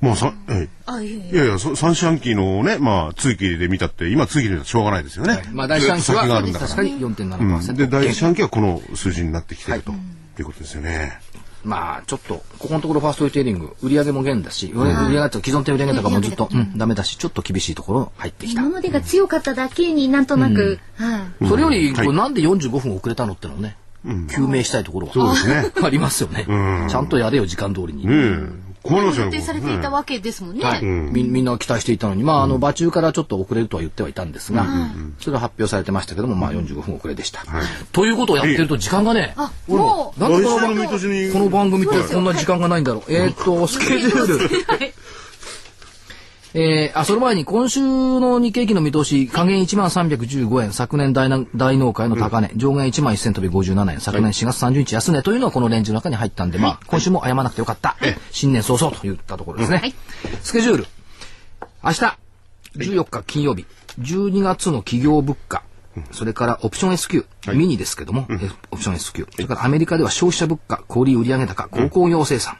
[0.00, 5.44] まあさ、えあ、いえいやいや、そ三四半期のね、まあ、通期で見たって、今通期で見たらしょうがないですよね。
[5.52, 6.66] まあ、第一四半期ずっと先があるんは、だか。
[6.66, 9.94] 確からに4.7%で、第減一四半期はこの数字になってきてると、い
[10.40, 11.20] うことですよね。
[11.64, 18.70] まあ、ちょっと、ここのところファーストリテイリング、売上も減だし、売上が既存店売上高もずっと、うん、ダメだし、ちょっと厳しいところ入ってきた今。
[18.70, 21.48] までが強かっただけになんとなく、はい。
[21.48, 25.34] それより、はいこれなんで45分遅れたのってのをね、究明したいところは、
[25.82, 26.46] ありますよね。
[26.88, 28.06] ちゃんとやれよ、時間通りに。
[28.84, 28.88] ねえ。
[28.88, 29.36] 困りますよね。
[29.36, 30.64] 予定されていたわけですもんね。
[30.64, 34.66] はい、みみんな期待していたのに、まあ、あの、馬中からちょっと遅れるとは言ってはいたんですが、
[35.20, 37.44] それは発表されてましたけども、まあ、45分遅れでした。
[37.92, 43.12] ということをやってると時間がね、あ、もう、なんでこの番組ってこんな時間がないんだろう。
[43.12, 44.94] えーっと、スケジュール。
[46.54, 57.96] はいえー、あ、その前に今週の日経期の見通し、下限1万315円、昨年大な大納会の高値、上限1万1000飛び57円、昨年4月30日安値というのはこのレンジの中に入ったんで、まあ、今週も謝らなくてよかった。
[58.30, 59.78] 新年早々といったところですね。
[59.78, 59.94] はい。
[60.42, 60.86] スケジュール。
[61.82, 62.18] 明日、
[62.76, 63.64] 14日金曜日、
[63.98, 65.62] 12月の企業物価、
[66.10, 72.56] それからオプション S q、ミニですけども、えオプション S q、それからアメリカでは消費者物価、小売売上高、鉱工業生産、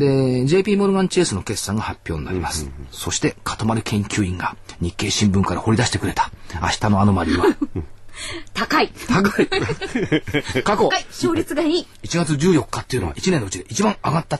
[0.00, 2.68] で、JP モルガンチェイスの決算が発表になります。
[2.90, 6.30] そして、塊研究員が日経新聞から掘り出してくれた、
[6.60, 7.46] 明日のアノマリーは、
[8.54, 8.90] 高い。
[9.08, 9.46] 高い。
[10.64, 11.06] 過去高い。
[11.10, 11.86] 勝率がいい。
[12.02, 14.38] 1月14日っていうのは1年のうちで一番上がった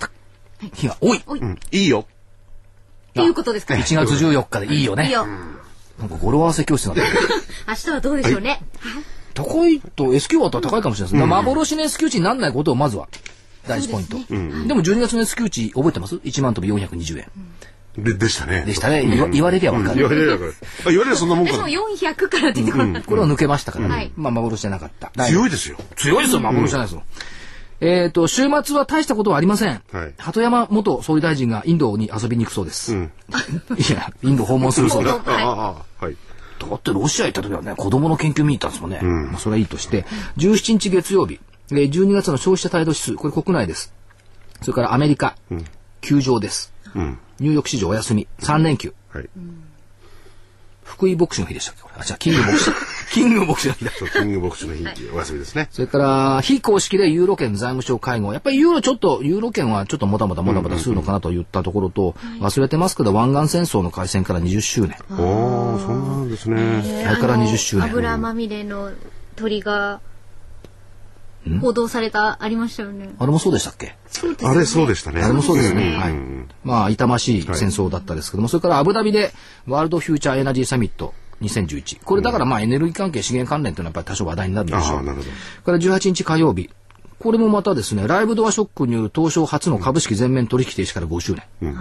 [0.74, 1.22] 日が多い。
[1.26, 1.38] おい。
[1.38, 2.06] っうんいいよ。
[3.14, 3.74] ていうことですか？
[3.76, 3.82] ね。
[3.82, 5.06] 1月14日でいいよね。
[5.06, 5.26] いいよ。
[5.26, 7.18] なんか語呂合わせ教室になってる。
[7.68, 8.62] 明日はどうでしょうね。
[9.34, 11.26] 高いと S q ワットは高いかもしれないです。
[11.26, 13.08] 幻の S q 値にならないことをまずは
[13.70, 14.16] 第一ポイント。
[14.68, 17.30] でも12月の S q 値覚えてます ?1 万飛び420円。
[17.96, 18.64] で、でしたね。
[18.66, 19.04] でしたね。
[19.04, 19.96] 言わ言われりゃわかる。
[19.96, 20.54] 言われりゃわかる。
[20.86, 21.68] あ言われりゃそんなもんか私もな。
[21.68, 23.02] 400から出てこない。
[23.02, 24.12] これは抜けましたからはいね。
[24.16, 25.10] まあ幻じゃなかった。
[25.26, 25.76] 強いですよ。
[25.96, 27.02] 強いですよ、幻じゃないですよ。
[27.80, 29.82] えっと、週末は大したことはありません。
[29.92, 32.94] はい鳩山元総理大臣がインドに遊びに行くそうです。
[32.94, 33.10] ん
[33.78, 35.14] いや、インド訪問するそうだ。
[35.16, 36.16] ああ、あはい。
[36.60, 39.00] だってロシア行った時はね、子供の研究見に行ったんですもんね。
[39.00, 40.04] まあ、それはいいとして、
[40.36, 41.40] 17日月曜日、
[41.72, 43.92] えー12月の消費者態度指数、これ国内です。
[44.62, 45.36] それからアメリカ、
[46.00, 46.72] 休場です。
[46.94, 47.18] うん。
[47.38, 48.92] ニューヨーク市場お休み、3連休。
[49.12, 49.28] はい。
[50.84, 51.82] 福井牧師の日でしたっけ？
[51.82, 52.00] これ。
[52.00, 52.70] あ、じゃあ、キング牧師。
[53.12, 53.92] キング牧師の日だ。
[53.92, 55.68] そう、キングボクシの日、お休みですね。
[55.70, 58.32] それから、非公式でユーロ圏財務省会合。
[58.32, 64.96] やっぱりユーロちょっと、ユーロ圏はちょっともたもたもたもたするのかなと言ったところと、忘れてますけど、湾岸戦争の開戦から20周年。
[65.10, 67.04] おー、そんなんですね。
[67.06, 68.90] あれから20周年油まみれの
[69.36, 70.00] 鳥が
[71.60, 73.10] 報道された、ありましたよね。
[73.18, 73.96] あれもそうでしたっけ？
[74.08, 75.22] そうですあれ、そうでしたね。
[75.22, 75.94] あれもそうですね。
[75.94, 76.14] んはい。
[76.64, 79.32] まあ、痛ましい戦争だったですけども、それからアブダビで
[79.66, 82.00] ワールドフューチャーエナジーサミット2011。
[82.04, 84.96] これだからまあエネルギー関係、資源関連というのはやっぱり多少話題になるでしょう。
[84.96, 85.22] ああ、なるほど。
[85.22, 85.30] そ
[85.72, 86.70] れから18日火曜日。
[87.18, 91.74] これもまたですね、ライブドアショックによる東証初の株式全面取引停止から5周年。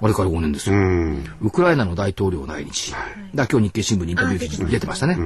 [0.00, 0.76] あれから5年ですよ。
[0.76, 1.24] うん。
[1.40, 2.94] ウクライナの大統領来日。
[3.34, 5.16] だ今日日経新聞にインタビュー記事に出てましたね。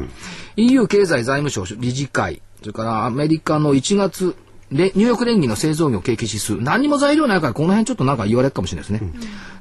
[0.57, 4.35] EU 経済財務省理事会、それからアメリカの1月、
[4.71, 9.13] でニューヨーク連銀の製造業景気指数、何にも材料ないからこの辺ちょっとなんか言われるかもしれないですね。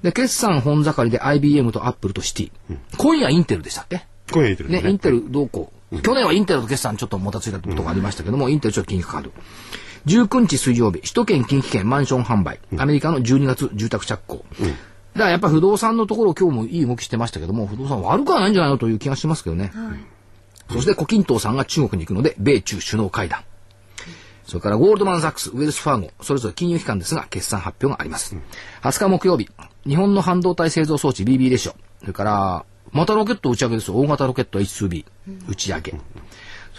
[0.03, 2.51] で、決算本盛りで IBM とアップルとシティ。
[2.97, 4.05] 今夜インテルでしたっけ？
[4.31, 4.99] 今夜言ってるね、イねン。
[4.99, 6.01] テルどうこう？
[6.01, 9.31] 去年はインテルと決算ちょっともたついたことがありましたけども、インテルちょっと金にかかる。
[10.05, 14.45] 19日水曜日、首都圏近畿圏マンション販売、アメリカの12月住宅着工。
[15.13, 19.73] だからやっぱ不動産のところ今日もいい動きしてましたけども、不動産悪くはないんじゃないのという気がしますけどね。
[20.71, 23.43] そして胡錦涛さんが中国に行くので、米中首脳会談。
[24.45, 28.35] それからゴールドマン・サックス、ウェルス・ファーゴ、それぞれ金融機関ですが、決算発表があります。
[28.81, 29.49] 20日木曜日、
[29.87, 33.95] 日本の半導体製造装置 BB レシオ、それから、またロケット打ち上げですよ。
[33.95, 35.05] 大型ロケット H2B
[35.47, 35.91] 打ち上げ。
[35.91, 36.01] それ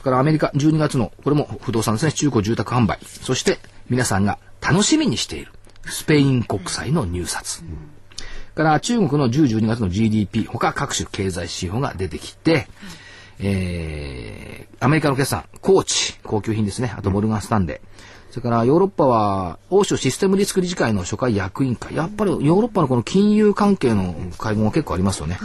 [0.05, 2.99] からアメリカ12月の、これも不動産ですね、中古住宅販売。
[3.03, 5.53] そして、皆さんが楽しみにしている、
[5.86, 7.62] スペイン国債の入札。
[8.55, 12.68] から中国の10、12月の GDP、他各種経済指標が出てきて、
[13.43, 16.95] えー、アメリカの決算、コーチ、高級品ですね。
[16.97, 18.03] あとモルガンスタンレー。
[18.32, 21.95] それからヨーロッパは、欧州システムリスク理事会の初回役員会。
[21.95, 25.38] やっぱりヨーロッパのこの金融関係の会合が結構ありますよね。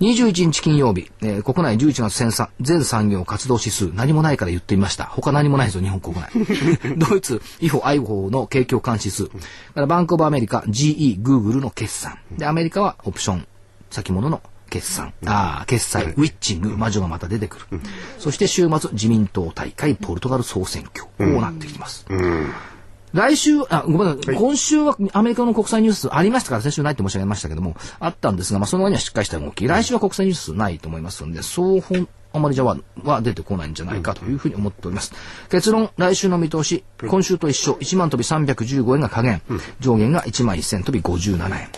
[0.00, 5.04] 21日金曜日、えー国内11月全産全産業活動指数、何もないから言ってみました。
[5.04, 6.30] 他何もないですよ、日本国内。
[6.98, 9.28] ドイツ、イフォ、アイフォの景況監視数。
[9.28, 9.32] か
[9.76, 12.18] らバンクオブアメリカ、GE、グーグルの決算。
[12.36, 13.46] で、アメリカはオプション、
[13.90, 15.12] 先物の決算。
[15.26, 17.80] ああ、決済、ウィッチング、魔女がまた出てくる。
[18.18, 21.04] そして週末、自民党大会、ポルトガル総選挙。
[21.04, 22.06] こうなってきます。
[23.12, 24.34] 来週、あ、ごめんなさい。
[24.34, 29.66] 今週はアメリカの国際ニュースありましたから、先週ないって申し上げましたけども、あったんですが、まあ、その割にはしっかりした動き。
[29.66, 32.06] 来週は国際ニュースないと思いますので、双方、
[32.38, 35.12] あまりじゃはは出てこないんじゃないかというふうに思っております。
[35.50, 39.42] 結論、来週の見通し、今週と一緒、1万飛び315円が下限、
[39.80, 41.68] 上限が1万1000飛び57円。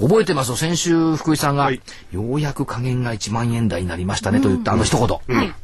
[0.00, 0.50] 覚えてます？
[0.50, 1.80] よ、先週福井さんが、はい。
[2.12, 5.36] ようやく下限が1万円台になりましたねと言ったあの一言。
[5.38, 5.54] はい。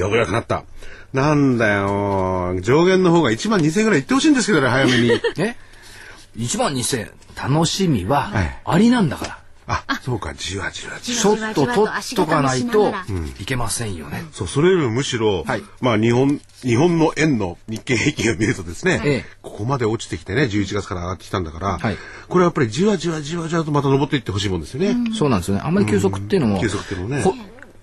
[0.00, 0.64] ようやくなった。
[1.12, 1.58] なん。
[1.58, 2.58] だよ。
[2.60, 4.34] 上限の方が1万2000円ぐらいいってほしいん。
[4.34, 5.10] ですけどね、早めに。
[5.38, 5.56] え
[6.38, 7.10] ?1 万2000円。
[7.36, 9.08] 楽しみははい、ありなん。
[9.08, 9.38] だから。
[9.70, 11.18] あ、そうか、じわじわじわ。
[11.20, 12.92] ちょっと取っとかないと
[13.38, 14.24] いけませんよね。
[14.32, 21.96] そう、それよりもむしろ、はいまあ日本、日本の円の日経平均を見るとですね、ええここまで落ちてきてね、11月から上がってきたんだから、はい
[22.28, 24.96] これはやっぱりじわじわじわじわとまた登っていってほしいもんですよね。
[25.16, 25.62] そうなんですよね。
[25.64, 27.34] あんまり急速っていうのも、急速っていうのもねほ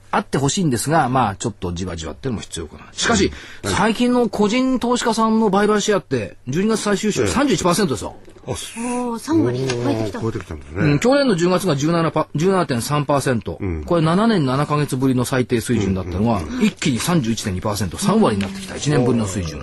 [0.10, 2.88] あってほしいんですが、まあちょっとじわじわっていうのも必要かな。
[2.94, 3.32] しかし、
[3.64, 8.16] 最近の個人投資家さんの売買シェアって、12月最終週31%ですよ。
[8.16, 10.22] あ、すおー、3割超えてきた。
[10.22, 10.84] 超えてきたんですね。
[10.84, 19.62] うん、去年の10月が17パ17.3%、これ7年7ヶ月ぶりの最低水準だったのが、一気に31.2%、3割になってきた1年ぶりの水準。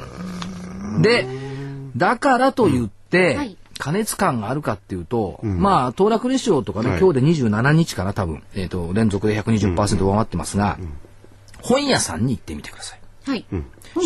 [1.00, 1.26] で、
[1.96, 3.56] だからと言って、はい。
[3.76, 7.00] 過熱感があるかっていうと、まあ、騰落レシオとかね、はい。
[7.00, 10.78] 今日で27日かな、多分、えっ、と、連続で120%上回ってますが、
[11.60, 13.00] 本屋さんに行ってみてください。
[13.26, 13.44] はい。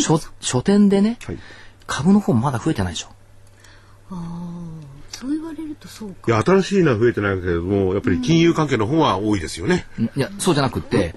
[0.01, 1.37] 書書店でね、はい。
[1.85, 3.09] 株の方まだ増えてないでしょ。
[4.09, 6.31] そう言われるとそうか。
[6.31, 9.85] いや、新しいのは増えてないけれども、やっぱり金融関係の方は多いですよね。
[10.15, 11.13] いや、そうじゃなくって、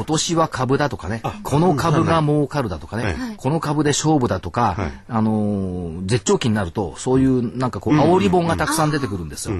[0.00, 4.92] 今年は株だとかね、この株が儲かるだとかね、はいこの株で勝負だとか、はい。
[5.08, 9.56] あのー絶頂期になると、そういうなんかこう、煽り本がたくさん出てくるんですよ。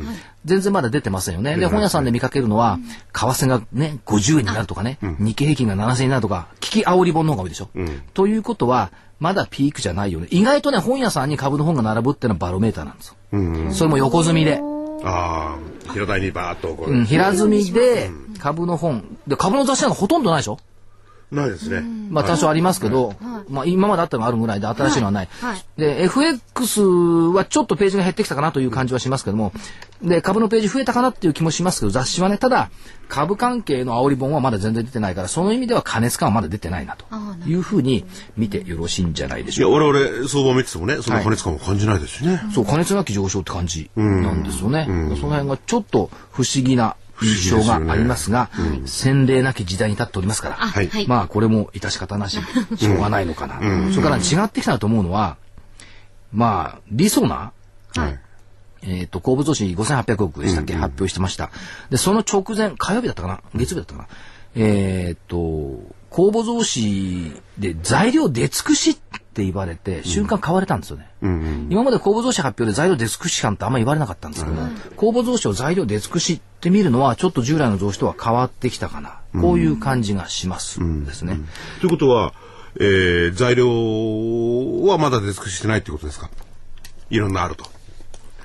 [0.47, 1.57] 全然まだ出てませんよね。
[1.57, 2.79] で、本屋さんで見かけるのは、
[3.13, 7.69] 為替がね、50円になるとかね、日経平均が7000円になるとか、聞き煽り本の方が多いでしょ。
[8.15, 10.29] ということは、まだピークじゃないよね。
[10.31, 13.73] 意外とね、本屋さんに株の本が並ぶっていうのはバロメーターなんですよ。
[13.73, 14.61] それも横積みで。
[15.05, 15.59] ああ、
[15.93, 19.19] 平台にバーっとこう、うん、平積みで株の本。
[19.27, 20.59] で、株の雑誌なんかほとんどないでしょ？
[21.31, 21.83] ないですね。
[22.11, 23.15] まあ多少ありますけど、
[23.49, 25.29] まあ今まであったのがあるぐらいで新しいのはない。
[25.41, 29.53] はいはいで、FX はちょっとページが減ってきたかなという感じはしますけども、
[30.03, 32.71] で、株のページ増えたかなっていう気もしますけど、雑誌はね、ただ、
[33.09, 37.07] 株関係の煽り本はまだ全然出てないから、その意味では過熱感はまだ出てないなと
[37.47, 38.05] いうふうに
[38.37, 39.85] 見てよろしいんじゃないでいや、しょうか。
[39.85, 42.41] 我々相場見ててもね、その加熱感も感じないですしね。
[42.55, 44.85] そう、過熱なき上昇って感じなんですよね。
[45.21, 48.51] その辺がちょっと不思議な印象がありますが、
[48.87, 52.39] 洗礼なき時代に立っておりますから、はいはいまあこれも致し方なし、
[52.77, 53.61] しょうがないのかな。
[53.93, 55.37] それから違ってきたなと思うのは、
[56.33, 57.53] まあ、リソナ
[57.97, 58.19] はい。
[58.83, 61.51] えっ、と、公募増資5800億でしたっけ、発表してました。
[61.91, 64.09] で、その直前、火曜日だったかな月曜日だったかな
[64.55, 65.37] えっ、と、
[66.09, 68.97] 公募増資で材料出尽くしっ
[69.33, 71.09] て言われて、瞬間買われたんですよね。
[71.71, 79.21] 今まで公募増資発表で材料出尽くし感ってあんまり言われなかったんですけども、公募増資を材料出尽くしって見るのは、ちょっと従来の増資とは変わってきたかな。
[79.41, 81.39] こういう感じがしますですね。
[81.81, 82.35] ということは、
[82.81, 83.69] えー、材料
[84.87, 86.31] はまだ出尽くしてないってことですか？
[87.11, 87.65] いろんなあると。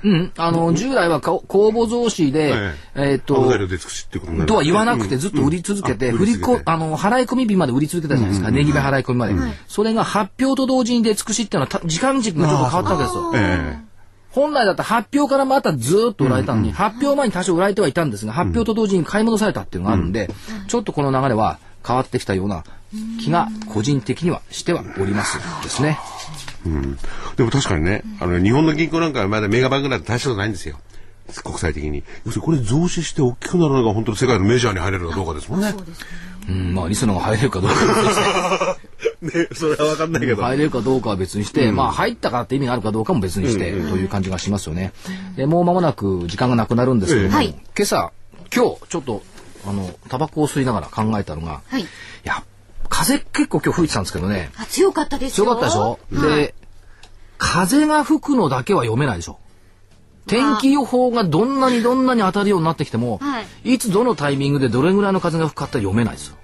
[0.02, 0.32] うん。
[0.36, 2.54] あの、従来はか公募増資で、
[2.94, 3.34] えっ、と、
[4.46, 8.50] とは言わなくてずっと売り続けて、振りこ、あの、払い込み日まで売り続けたじゃないですか。
[8.50, 9.34] 値決め払い込みまで。
[9.68, 13.32] それが発表と同時に出尽くしっていうのはた時間軸がちょっと変わったわけですよ。
[13.34, 13.78] え
[14.30, 20.28] 本来だったら発表からまたずーっと売られたのに、発表前に多少売られてはいたんですが、発表と同時に買い戻されたっていうのがあるんで、
[20.68, 22.62] ちょっとこの流れは変わってきたような
[23.22, 25.98] 気が個人的にはしてはおりますですね。
[26.66, 26.98] えうん。
[27.36, 30.78] でも確かにね、あの、日本の銀行なんかはまだメガバンクなんて大したことないんですよ。
[31.42, 32.04] 国際的に。
[32.24, 35.74] 要するにこれ増資して大きくなるのが本当に世界のメジャーに入れるかどうかですもんね。
[36.48, 39.38] うん、まあ、リスナーが入れるかどうかは別にして。
[39.40, 40.42] ね、それはわかんないけど。
[40.42, 44.92] 入れるかどうかは別にして、まあ入ったからって意味があるかどうかも別にして、という感じがしますよね。
[45.36, 48.12] で、もう間もなく時間がなくなるんですけども、はい今朝、
[48.54, 49.22] 今日、ちょっと、
[49.66, 51.82] あの、タバコを吸いながら考えたのが、はい。
[51.82, 51.86] い
[52.22, 52.44] や、
[52.88, 55.46] 風結構今日吹いてたんですけどね、あ、強かったですよ。
[55.46, 56.38] 強かったでしょ、はい。
[56.38, 56.54] で、
[57.38, 59.38] 風が吹くのだけは読めないでしょ。
[60.26, 66.36] 天気予報がどんなにどんなに当たるようになってきても、、はいつどのタイミングでどれぐらいの風が吹くかって読めないですよ。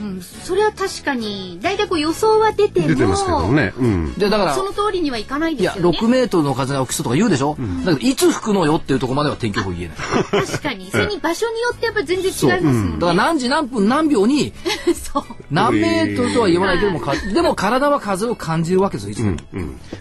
[0.00, 3.72] うん、それは確かに、大体こう予想は出ても、出てますけどね。
[3.78, 4.14] うん。
[4.14, 5.98] で、だから、その通りにはいかないいや、ですよね。
[5.98, 10.46] 6メートルの風が吹きそうとか言うでしょ、だけど、いつ吹くのよっていうところまでは天気予報言えない。
[10.46, 10.90] 確かに。
[10.90, 12.92] それに場所によってやっぱ全然違いますもんね。
[12.94, 14.52] だから何時何分何秒に
[14.94, 15.24] そう。
[15.50, 19.36] 何メートルとは言わないけども、かでも体は風を感じるわけですよ、いつも。
[19.36, 19.44] だか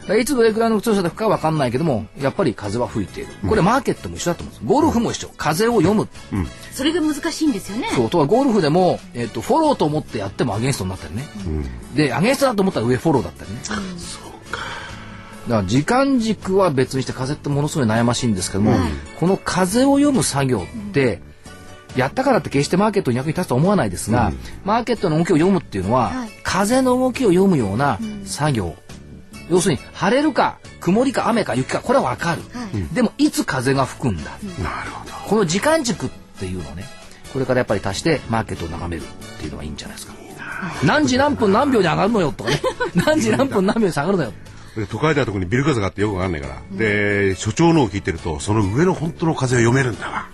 [0.10, 3.34] らいつどれくらいの強さで吹くかわかんないけども、やっぱり風は吹いている。
[3.48, 4.66] これマーケットも一緒だと思うんです。
[4.66, 5.30] ゴルフも一緒。
[5.38, 6.08] 風を読む。
[6.72, 7.90] それが難しいんですよね。
[7.96, 8.10] そう。
[8.10, 11.28] とはゴルフでも、えっ、と、フォローと思ってやってもアゲンストになったりね。
[11.96, 13.60] で、アゲンストだと思ったら上フォローだったりね。
[13.64, 13.78] そう
[14.52, 14.60] か。
[15.48, 18.76] だから時間軸は別にして風ってものすごい悩ましいんですけども、
[19.20, 21.22] この風を読む作業って、
[21.96, 24.32] やったからって決してマーケットに役に立つとは思わないですが、
[24.66, 26.30] マーケットの動きを読むっていうのは、はい。
[26.44, 28.76] 風の動きを読むような作業。
[29.50, 32.96] 要するに晴れるか曇りか雨か雪かこれはわかる、はい。
[32.96, 34.32] でもいつ風が吹くんだ、
[34.64, 35.12] なるほど。
[35.28, 36.10] この時間軸っ
[36.40, 36.86] ていうのをね
[37.34, 39.06] これからやっぱり足してマーケットを眺めるっ
[39.40, 40.14] ていうのがいいんじゃないですか
[40.86, 42.62] 何時何分何秒に上がるのよとかね
[42.96, 44.34] 何時何分何秒に下がるのよ
[44.76, 46.62] で都会では特にビル風があってよくわかんないから。
[46.72, 50.30] で、所長のを聞いてると、その上の本当の風を読めるんだわ。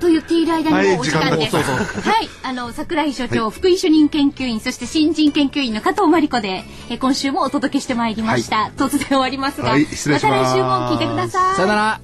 [0.00, 1.52] と言っている間にもうお時間はいです。
[1.52, 2.28] 時間だはい。
[2.42, 8.72] あの、桜井所長、福井主任研究員、そして新人研究員の加藤真理子で、え今週もお届けしてまいりました。
[8.76, 11.56] 突然終わりますが、はい失礼しますまた来週も聞いてください。
[11.56, 12.00] さよなら